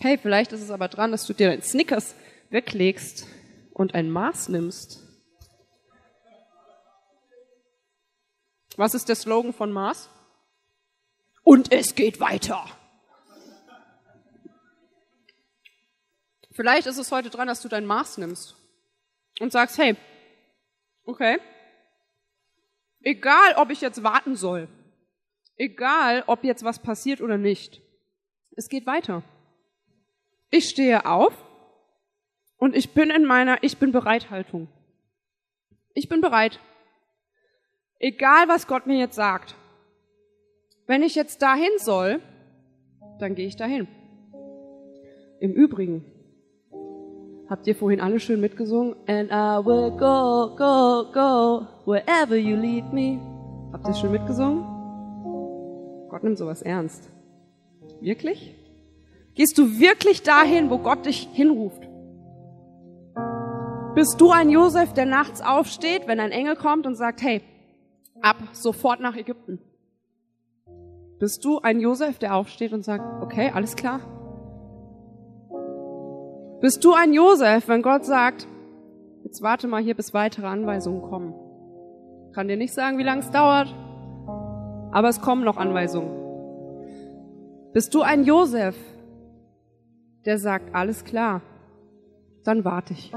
Hey, 0.00 0.18
vielleicht 0.18 0.50
ist 0.50 0.62
es 0.62 0.72
aber 0.72 0.88
dran, 0.88 1.12
dass 1.12 1.24
du 1.24 1.34
dir 1.34 1.50
deinen 1.50 1.62
Snickers 1.62 2.16
weglegst 2.50 3.28
und 3.72 3.94
ein 3.94 4.10
Maß 4.10 4.48
nimmst. 4.48 5.05
Was 8.76 8.94
ist 8.94 9.08
der 9.08 9.16
Slogan 9.16 9.52
von 9.52 9.72
Mars? 9.72 10.10
Und 11.42 11.72
es 11.72 11.94
geht 11.94 12.20
weiter. 12.20 12.64
Vielleicht 16.52 16.86
ist 16.86 16.98
es 16.98 17.12
heute 17.12 17.30
dran, 17.30 17.48
dass 17.48 17.60
du 17.60 17.68
dein 17.68 17.84
Maß 17.86 18.18
nimmst 18.18 18.56
und 19.40 19.52
sagst, 19.52 19.76
hey, 19.76 19.94
okay, 21.04 21.38
egal 23.02 23.54
ob 23.56 23.70
ich 23.70 23.82
jetzt 23.82 24.02
warten 24.02 24.36
soll, 24.36 24.68
egal 25.56 26.24
ob 26.26 26.44
jetzt 26.44 26.64
was 26.64 26.78
passiert 26.78 27.20
oder 27.20 27.36
nicht, 27.36 27.82
es 28.56 28.68
geht 28.68 28.86
weiter. 28.86 29.22
Ich 30.50 30.68
stehe 30.70 31.04
auf 31.04 31.34
und 32.56 32.74
ich 32.74 32.94
bin 32.94 33.10
in 33.10 33.26
meiner 33.26 33.62
Ich 33.62 33.76
bin 33.76 33.92
Bereithaltung. 33.92 34.68
Ich 35.92 36.08
bin 36.08 36.22
bereit. 36.22 36.58
Egal 37.98 38.48
was 38.48 38.66
Gott 38.66 38.86
mir 38.86 38.98
jetzt 38.98 39.16
sagt. 39.16 39.54
Wenn 40.86 41.02
ich 41.02 41.14
jetzt 41.14 41.42
dahin 41.42 41.70
soll, 41.78 42.20
dann 43.18 43.34
gehe 43.34 43.46
ich 43.46 43.56
dahin. 43.56 43.88
Im 45.40 45.52
Übrigen, 45.52 46.04
Habt 47.48 47.68
ihr 47.68 47.76
vorhin 47.76 48.00
alle 48.00 48.18
schön 48.18 48.40
mitgesungen? 48.40 48.96
And 49.06 49.30
I 49.30 49.64
will 49.64 49.92
go, 49.92 50.56
go, 50.56 51.12
go, 51.12 51.66
wherever 51.84 52.34
you 52.34 52.56
lead 52.56 52.92
me. 52.92 53.20
Habt 53.72 53.86
ihr 53.86 53.94
schön 53.94 54.10
mitgesungen? 54.10 54.64
Gott 56.08 56.24
nimmt 56.24 56.38
sowas 56.38 56.62
ernst. 56.62 57.08
Wirklich? 58.00 58.56
Gehst 59.36 59.56
du 59.58 59.78
wirklich 59.78 60.24
dahin, 60.24 60.70
wo 60.70 60.78
Gott 60.78 61.06
dich 61.06 61.28
hinruft? 61.32 61.86
Bist 63.94 64.20
du 64.20 64.32
ein 64.32 64.50
Josef, 64.50 64.92
der 64.92 65.06
nachts 65.06 65.40
aufsteht, 65.40 66.08
wenn 66.08 66.18
ein 66.18 66.32
Engel 66.32 66.56
kommt 66.56 66.84
und 66.84 66.96
sagt, 66.96 67.22
hey, 67.22 67.42
ab 68.22 68.36
sofort 68.52 69.00
nach 69.00 69.16
Ägypten? 69.16 69.60
Bist 71.18 71.44
du 71.44 71.60
ein 71.60 71.80
Josef, 71.80 72.18
der 72.18 72.34
aufsteht 72.34 72.72
und 72.72 72.84
sagt, 72.84 73.22
okay, 73.22 73.50
alles 73.54 73.74
klar, 73.76 74.00
bist 76.60 76.84
du 76.84 76.94
ein 76.94 77.12
Josef, 77.12 77.68
wenn 77.68 77.82
Gott 77.82 78.06
sagt, 78.06 78.48
jetzt 79.24 79.42
warte 79.42 79.68
mal 79.68 79.82
hier, 79.82 79.94
bis 79.94 80.14
weitere 80.14 80.46
Anweisungen 80.46 81.02
kommen? 81.02 81.34
Kann 82.32 82.48
dir 82.48 82.56
nicht 82.56 82.72
sagen, 82.72 82.96
wie 82.96 83.02
lange 83.02 83.20
es 83.20 83.30
dauert, 83.30 83.74
aber 84.90 85.08
es 85.08 85.20
kommen 85.20 85.44
noch 85.44 85.58
Anweisungen. 85.58 86.10
Bist 87.74 87.94
du 87.94 88.00
ein 88.00 88.24
Josef, 88.24 88.74
der 90.24 90.38
sagt, 90.38 90.74
alles 90.74 91.04
klar, 91.04 91.42
dann 92.42 92.64
warte 92.64 92.94
ich. 92.94 93.10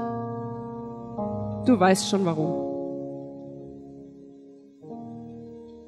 Du 1.66 1.80
weißt 1.80 2.10
schon 2.10 2.26
warum. 2.26 2.69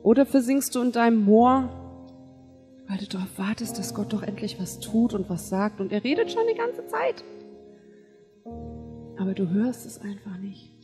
Oder 0.03 0.27
versinkst 0.27 0.75
du 0.75 0.83
in 0.83 0.93
deinem 0.93 1.25
Moor, 1.25 1.69
weil 2.89 2.99
du 2.99 3.07
darauf 3.07 3.39
wartest, 3.39 3.79
dass 3.79 3.95
Gott 3.95 4.13
doch 4.13 4.23
endlich 4.23 4.61
was 4.61 4.81
tut 4.81 5.15
und 5.15 5.31
was 5.31 5.49
sagt 5.49 5.81
und 5.81 5.93
er 5.93 6.03
redet 6.05 6.31
schon 6.31 6.43
die 6.53 6.59
ganze 6.59 6.87
Zeit 6.87 7.23
aber 9.23 9.35
du 9.35 9.49
hörst 9.51 9.87
es 9.87 10.01
einfach 10.01 10.37
nicht. 10.39 10.75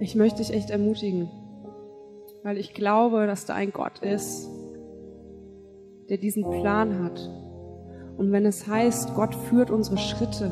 Ich 0.00 0.14
möchte 0.16 0.38
dich 0.38 0.52
echt 0.52 0.70
ermutigen, 0.70 1.30
weil 2.42 2.58
ich 2.58 2.74
glaube, 2.74 3.26
dass 3.26 3.46
da 3.46 3.54
ein 3.54 3.72
Gott 3.72 4.00
ist, 4.00 4.48
der 6.08 6.18
diesen 6.18 6.48
Plan 6.50 7.04
hat. 7.04 7.30
Und 8.16 8.32
wenn 8.32 8.44
es 8.44 8.66
heißt, 8.66 9.14
Gott 9.14 9.34
führt 9.34 9.70
unsere 9.70 9.96
Schritte, 9.96 10.50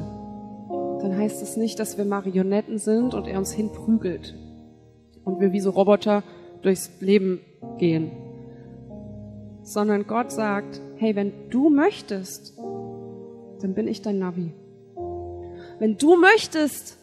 dann 1.03 1.17
heißt 1.17 1.43
es 1.43 1.57
nicht, 1.57 1.79
dass 1.79 1.99
wir 1.99 2.05
Marionetten 2.05 2.79
sind 2.79 3.15
und 3.15 3.27
er 3.27 3.39
uns 3.39 3.53
hinprügelt 3.53 4.35
und 5.29 5.41
wir 5.41 5.53
wie 5.53 5.61
so 5.61 5.71
Roboter 5.71 6.23
durchs 6.63 6.91
Leben 7.01 7.41
gehen, 7.77 8.11
sondern 9.63 10.07
Gott 10.07 10.33
sagt, 10.33 10.81
hey, 10.97 11.15
wenn 11.15 11.51
du 11.51 11.69
möchtest, 11.69 12.57
dann 13.61 13.75
bin 13.75 13.87
ich 13.87 14.01
dein 14.01 14.19
Navi. 14.19 14.53
Wenn 15.79 15.99
du 15.99 16.17
möchtest, 16.17 16.97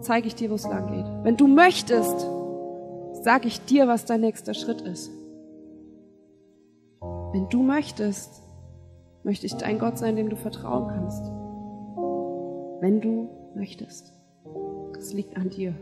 zeige 0.00 0.28
ich 0.28 0.36
dir, 0.36 0.50
wo 0.50 0.54
es 0.54 0.64
lang 0.64 0.86
geht. 0.86 1.24
Wenn 1.24 1.36
du 1.36 1.48
möchtest, 1.48 2.26
sage 3.22 3.48
ich 3.48 3.64
dir, 3.64 3.88
was 3.88 4.04
dein 4.04 4.20
nächster 4.20 4.54
Schritt 4.54 4.82
ist. 4.82 5.10
Wenn 7.32 7.48
du 7.48 7.62
möchtest, 7.62 8.42
möchte 9.24 9.46
ich 9.46 9.54
dein 9.56 9.80
Gott 9.80 9.98
sein, 9.98 10.14
dem 10.14 10.30
du 10.30 10.36
vertrauen 10.36 10.88
kannst. 10.88 11.24
Wenn 12.80 13.00
du 13.00 13.28
möchtest. 13.56 14.12
Es 14.96 15.12
liegt 15.12 15.36
an 15.36 15.50
dir. 15.50 15.74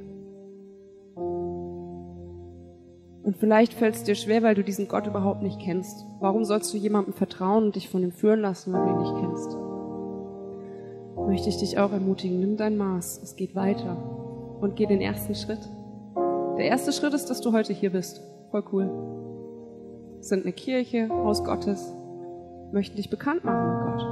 Und 3.23 3.37
vielleicht 3.39 3.75
fällt 3.75 3.95
es 3.95 4.05
dir 4.05 4.15
schwer, 4.15 4.43
weil 4.43 4.55
du 4.55 4.65
diesen 4.65 4.89
Gott 4.89 5.07
überhaupt 5.07 5.43
nicht 5.43 5.61
kennst. 5.61 6.07
Warum 6.21 6.45
sollst 6.45 6.73
du 6.75 6.79
jemandem 6.79 7.15
vertrauen 7.15 7.65
und 7.65 7.77
dich 7.77 7.89
von 7.89 8.03
ihm 8.03 8.13
führen 8.13 8.41
lassen, 8.41 8.73
wenn 8.73 8.83
du 8.83 8.91
ihn 8.91 8.99
nicht 8.99 9.17
kennst? 9.21 9.57
Möchte 11.27 11.49
ich 11.49 11.59
dich 11.59 11.79
auch 11.79 11.93
ermutigen, 11.93 12.41
nimm 12.41 12.57
dein 12.57 12.77
Maß, 12.77 13.21
es 13.23 13.37
geht 13.37 13.55
weiter 13.55 13.97
und 14.61 14.77
geh 14.77 14.87
den 14.87 15.01
ersten 15.01 15.35
Schritt. 15.35 15.61
Der 16.59 16.67
erste 16.67 16.93
Schritt 16.93 17.15
ist, 17.15 17.31
dass 17.31 17.41
du 17.41 17.53
heute 17.53 17.73
hier 17.73 17.91
bist. 17.91 18.21
Voll 18.51 18.65
cool. 18.73 18.91
Wir 20.17 20.23
sind 20.25 20.43
eine 20.43 20.53
Kirche, 20.53 21.09
Haus 21.09 21.45
Gottes, 21.45 21.95
möchten 22.73 22.97
dich 22.97 23.11
bekannt 23.11 23.45
machen 23.45 23.71
mit 23.71 23.87
Gott. 23.87 24.03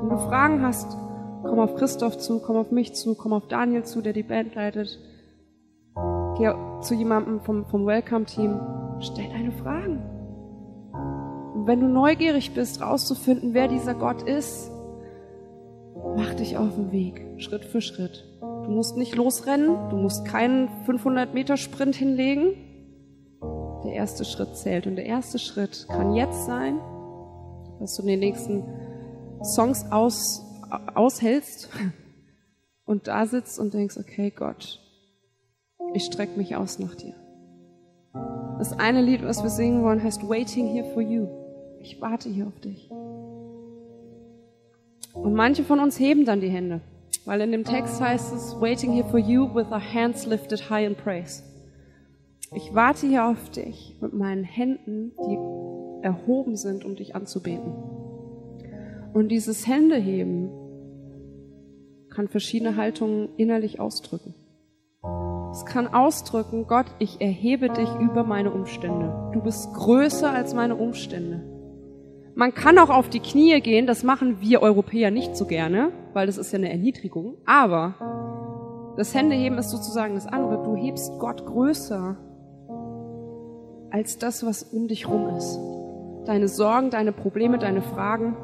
Wenn 0.00 0.08
du 0.08 0.18
Fragen 0.18 0.62
hast, 0.62 0.96
komm 1.42 1.58
auf 1.58 1.74
Christoph 1.76 2.18
zu, 2.18 2.40
komm 2.40 2.56
auf 2.56 2.70
mich 2.70 2.94
zu, 2.94 3.14
komm 3.14 3.32
auf 3.32 3.48
Daniel 3.48 3.84
zu, 3.84 4.00
der 4.02 4.12
die 4.12 4.22
Band 4.22 4.54
leitet. 4.54 4.98
Geh 6.42 6.52
zu 6.80 6.94
jemandem 6.94 7.40
vom, 7.40 7.64
vom 7.66 7.86
Welcome-Team, 7.86 8.60
stell 8.98 9.28
deine 9.28 9.52
Fragen. 9.52 10.02
Und 11.54 11.68
wenn 11.68 11.78
du 11.78 11.86
neugierig 11.86 12.52
bist, 12.52 12.82
rauszufinden, 12.82 13.54
wer 13.54 13.68
dieser 13.68 13.94
Gott 13.94 14.22
ist, 14.22 14.68
mach 16.16 16.34
dich 16.34 16.56
auf 16.56 16.74
den 16.74 16.90
Weg, 16.90 17.24
Schritt 17.36 17.64
für 17.64 17.80
Schritt. 17.80 18.24
Du 18.40 18.72
musst 18.72 18.96
nicht 18.96 19.14
losrennen, 19.14 19.88
du 19.90 19.96
musst 19.96 20.24
keinen 20.24 20.68
500 20.84 21.32
Meter 21.32 21.56
Sprint 21.56 21.94
hinlegen. 21.94 22.54
Der 23.84 23.92
erste 23.92 24.24
Schritt 24.24 24.56
zählt 24.56 24.88
und 24.88 24.96
der 24.96 25.06
erste 25.06 25.38
Schritt 25.38 25.86
kann 25.86 26.12
jetzt 26.16 26.44
sein, 26.44 26.80
dass 27.78 27.94
du 27.94 28.02
in 28.02 28.08
den 28.08 28.18
nächsten 28.18 28.64
Songs 29.44 29.86
aus, 29.92 30.44
aushältst 30.92 31.68
und 32.84 33.06
da 33.06 33.26
sitzt 33.26 33.60
und 33.60 33.74
denkst, 33.74 33.96
okay 33.96 34.32
Gott, 34.36 34.81
ich 35.94 36.04
strecke 36.04 36.36
mich 36.38 36.56
aus 36.56 36.78
nach 36.78 36.94
dir. 36.94 37.14
Das 38.58 38.72
eine 38.78 39.02
Lied, 39.02 39.24
was 39.24 39.42
wir 39.42 39.50
singen 39.50 39.82
wollen, 39.82 40.02
heißt 40.02 40.28
Waiting 40.28 40.68
Here 40.68 40.92
for 40.92 41.02
You. 41.02 41.26
Ich 41.80 42.00
warte 42.00 42.28
hier 42.28 42.46
auf 42.46 42.60
dich. 42.60 42.90
Und 45.14 45.34
manche 45.34 45.62
von 45.62 45.80
uns 45.80 45.98
heben 45.98 46.24
dann 46.24 46.40
die 46.40 46.48
Hände, 46.48 46.80
weil 47.24 47.40
in 47.40 47.52
dem 47.52 47.64
Text 47.64 48.00
heißt 48.00 48.32
es, 48.34 48.60
Waiting 48.60 48.92
here 48.92 49.08
for 49.08 49.18
you 49.18 49.52
with 49.54 49.66
our 49.70 49.80
hands 49.80 50.26
lifted 50.26 50.70
high 50.70 50.86
in 50.86 50.94
praise. 50.94 51.42
Ich 52.54 52.74
warte 52.74 53.06
hier 53.06 53.26
auf 53.26 53.50
dich 53.50 53.96
mit 54.00 54.12
meinen 54.12 54.44
Händen, 54.44 55.12
die 55.26 56.04
erhoben 56.04 56.56
sind, 56.56 56.84
um 56.84 56.96
dich 56.96 57.14
anzubeten. 57.14 57.72
Und 59.12 59.28
dieses 59.28 59.66
Händeheben 59.66 60.50
kann 62.10 62.28
verschiedene 62.28 62.76
Haltungen 62.76 63.28
innerlich 63.36 63.80
ausdrücken. 63.80 64.34
Es 65.52 65.66
kann 65.66 65.86
ausdrücken, 65.92 66.66
Gott, 66.66 66.86
ich 66.98 67.20
erhebe 67.20 67.68
dich 67.68 67.88
über 68.00 68.24
meine 68.24 68.50
Umstände. 68.50 69.30
Du 69.34 69.42
bist 69.42 69.74
größer 69.74 70.30
als 70.30 70.54
meine 70.54 70.76
Umstände. 70.76 71.42
Man 72.34 72.54
kann 72.54 72.78
auch 72.78 72.88
auf 72.88 73.10
die 73.10 73.20
Knie 73.20 73.60
gehen, 73.60 73.86
das 73.86 74.02
machen 74.02 74.38
wir 74.40 74.62
Europäer 74.62 75.10
nicht 75.10 75.36
so 75.36 75.44
gerne, 75.44 75.92
weil 76.14 76.26
das 76.26 76.38
ist 76.38 76.52
ja 76.52 76.58
eine 76.58 76.70
Erniedrigung. 76.70 77.36
Aber 77.44 77.94
das 78.96 79.14
Händeheben 79.14 79.58
ist 79.58 79.68
sozusagen 79.68 80.14
das 80.14 80.26
andere. 80.26 80.62
Du 80.64 80.74
hebst 80.74 81.18
Gott 81.18 81.44
größer 81.44 82.16
als 83.90 84.16
das, 84.16 84.46
was 84.46 84.62
um 84.62 84.88
dich 84.88 85.06
rum 85.06 85.36
ist. 85.36 85.60
Deine 86.24 86.48
Sorgen, 86.48 86.88
deine 86.88 87.12
Probleme, 87.12 87.58
deine 87.58 87.82
Fragen, 87.82 88.36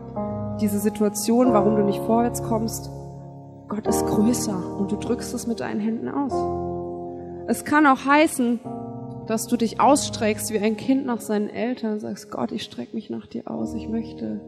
diese 0.60 0.78
Situation, 0.78 1.54
warum 1.54 1.76
du 1.76 1.84
nicht 1.84 2.00
vorwärts 2.00 2.42
kommst. 2.42 2.90
Gott 3.68 3.86
ist 3.86 4.04
größer 4.06 4.78
und 4.78 4.92
du 4.92 4.96
drückst 4.96 5.32
es 5.32 5.46
mit 5.46 5.60
deinen 5.60 5.80
Händen 5.80 6.08
aus. 6.08 6.57
Es 7.48 7.64
kann 7.64 7.86
auch 7.86 8.04
heißen, 8.04 8.60
dass 9.26 9.46
du 9.46 9.56
dich 9.56 9.80
ausstreckst 9.80 10.52
wie 10.52 10.58
ein 10.58 10.76
Kind 10.76 11.06
nach 11.06 11.22
seinen 11.22 11.48
Eltern 11.48 11.94
und 11.94 12.00
sagst, 12.00 12.30
Gott, 12.30 12.52
ich 12.52 12.62
strecke 12.62 12.94
mich 12.94 13.08
nach 13.08 13.26
dir 13.26 13.50
aus. 13.50 13.72
Ich 13.72 13.88
möchte, 13.88 14.42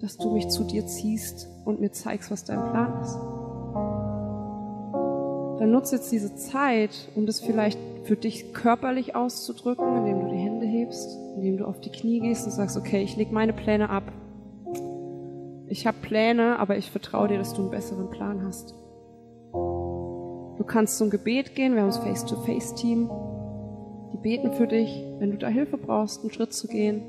dass 0.00 0.16
du 0.16 0.30
mich 0.32 0.48
zu 0.50 0.62
dir 0.62 0.86
ziehst 0.86 1.48
und 1.64 1.80
mir 1.80 1.90
zeigst, 1.90 2.30
was 2.30 2.44
dein 2.44 2.62
Plan 2.62 3.02
ist. 3.02 3.16
Dann 5.58 5.72
nutze 5.72 5.96
jetzt 5.96 6.12
diese 6.12 6.36
Zeit, 6.36 7.08
um 7.16 7.26
das 7.26 7.40
vielleicht 7.40 7.80
für 8.04 8.14
dich 8.14 8.54
körperlich 8.54 9.16
auszudrücken, 9.16 9.96
indem 9.96 10.20
du 10.20 10.28
die 10.28 10.38
Hände 10.38 10.66
hebst, 10.66 11.18
indem 11.34 11.56
du 11.56 11.64
auf 11.64 11.80
die 11.80 11.90
Knie 11.90 12.20
gehst 12.20 12.46
und 12.46 12.52
sagst, 12.52 12.76
okay, 12.76 13.02
ich 13.02 13.16
lege 13.16 13.34
meine 13.34 13.52
Pläne 13.52 13.90
ab. 13.90 14.04
Ich 15.66 15.88
habe 15.88 15.98
Pläne, 16.00 16.60
aber 16.60 16.76
ich 16.76 16.88
vertraue 16.88 17.26
dir, 17.26 17.38
dass 17.38 17.52
du 17.52 17.62
einen 17.62 17.72
besseren 17.72 18.10
Plan 18.10 18.44
hast. 18.46 18.76
Du 20.70 20.74
kannst 20.74 20.98
zum 20.98 21.10
Gebet 21.10 21.56
gehen, 21.56 21.74
wir 21.74 21.80
haben 21.80 21.88
das 21.88 21.98
Face-to-Face-Team. 21.98 23.10
Die 24.12 24.18
beten 24.18 24.52
für 24.52 24.68
dich, 24.68 25.04
wenn 25.18 25.32
du 25.32 25.36
da 25.36 25.48
Hilfe 25.48 25.76
brauchst, 25.76 26.20
einen 26.20 26.30
Schritt 26.30 26.52
zu 26.52 26.68
gehen. 26.68 27.02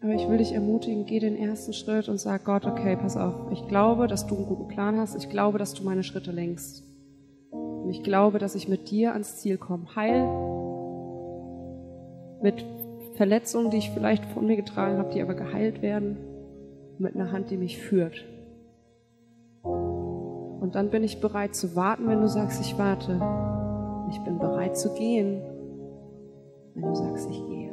Aber 0.00 0.14
ich 0.14 0.26
will 0.30 0.38
dich 0.38 0.52
ermutigen, 0.54 1.04
geh 1.04 1.18
den 1.20 1.36
ersten 1.36 1.74
Schritt 1.74 2.08
und 2.08 2.18
sag 2.18 2.46
Gott, 2.46 2.64
okay, 2.64 2.96
pass 2.96 3.18
auf, 3.18 3.34
ich 3.52 3.68
glaube, 3.68 4.06
dass 4.06 4.26
du 4.26 4.34
einen 4.34 4.46
guten 4.46 4.66
Plan 4.68 4.96
hast, 4.96 5.14
ich 5.14 5.28
glaube, 5.28 5.58
dass 5.58 5.74
du 5.74 5.82
meine 5.84 6.04
Schritte 6.04 6.32
lenkst. 6.32 6.84
Und 7.50 7.90
ich 7.90 8.02
glaube, 8.02 8.38
dass 8.38 8.54
ich 8.54 8.66
mit 8.66 8.90
dir 8.90 9.12
ans 9.12 9.36
Ziel 9.36 9.58
komme. 9.58 9.94
Heil 9.94 10.26
mit 12.40 12.64
Verletzungen, 13.16 13.70
die 13.70 13.76
ich 13.76 13.90
vielleicht 13.90 14.24
von 14.24 14.46
mir 14.46 14.56
getragen 14.56 14.96
habe, 14.96 15.12
die 15.12 15.20
aber 15.20 15.34
geheilt 15.34 15.82
werden, 15.82 16.16
mit 16.96 17.14
einer 17.14 17.30
Hand, 17.30 17.50
die 17.50 17.58
mich 17.58 17.76
führt. 17.76 18.24
Und 20.68 20.74
dann 20.74 20.90
bin 20.90 21.02
ich 21.02 21.18
bereit 21.18 21.56
zu 21.56 21.74
warten, 21.76 22.06
wenn 22.08 22.20
du 22.20 22.28
sagst, 22.28 22.60
ich 22.60 22.76
warte. 22.76 23.12
Ich 24.10 24.20
bin 24.20 24.38
bereit 24.38 24.76
zu 24.76 24.92
gehen, 24.92 25.40
wenn 26.74 26.82
du 26.82 26.94
sagst, 26.94 27.26
ich 27.30 27.42
gehe. 27.46 27.67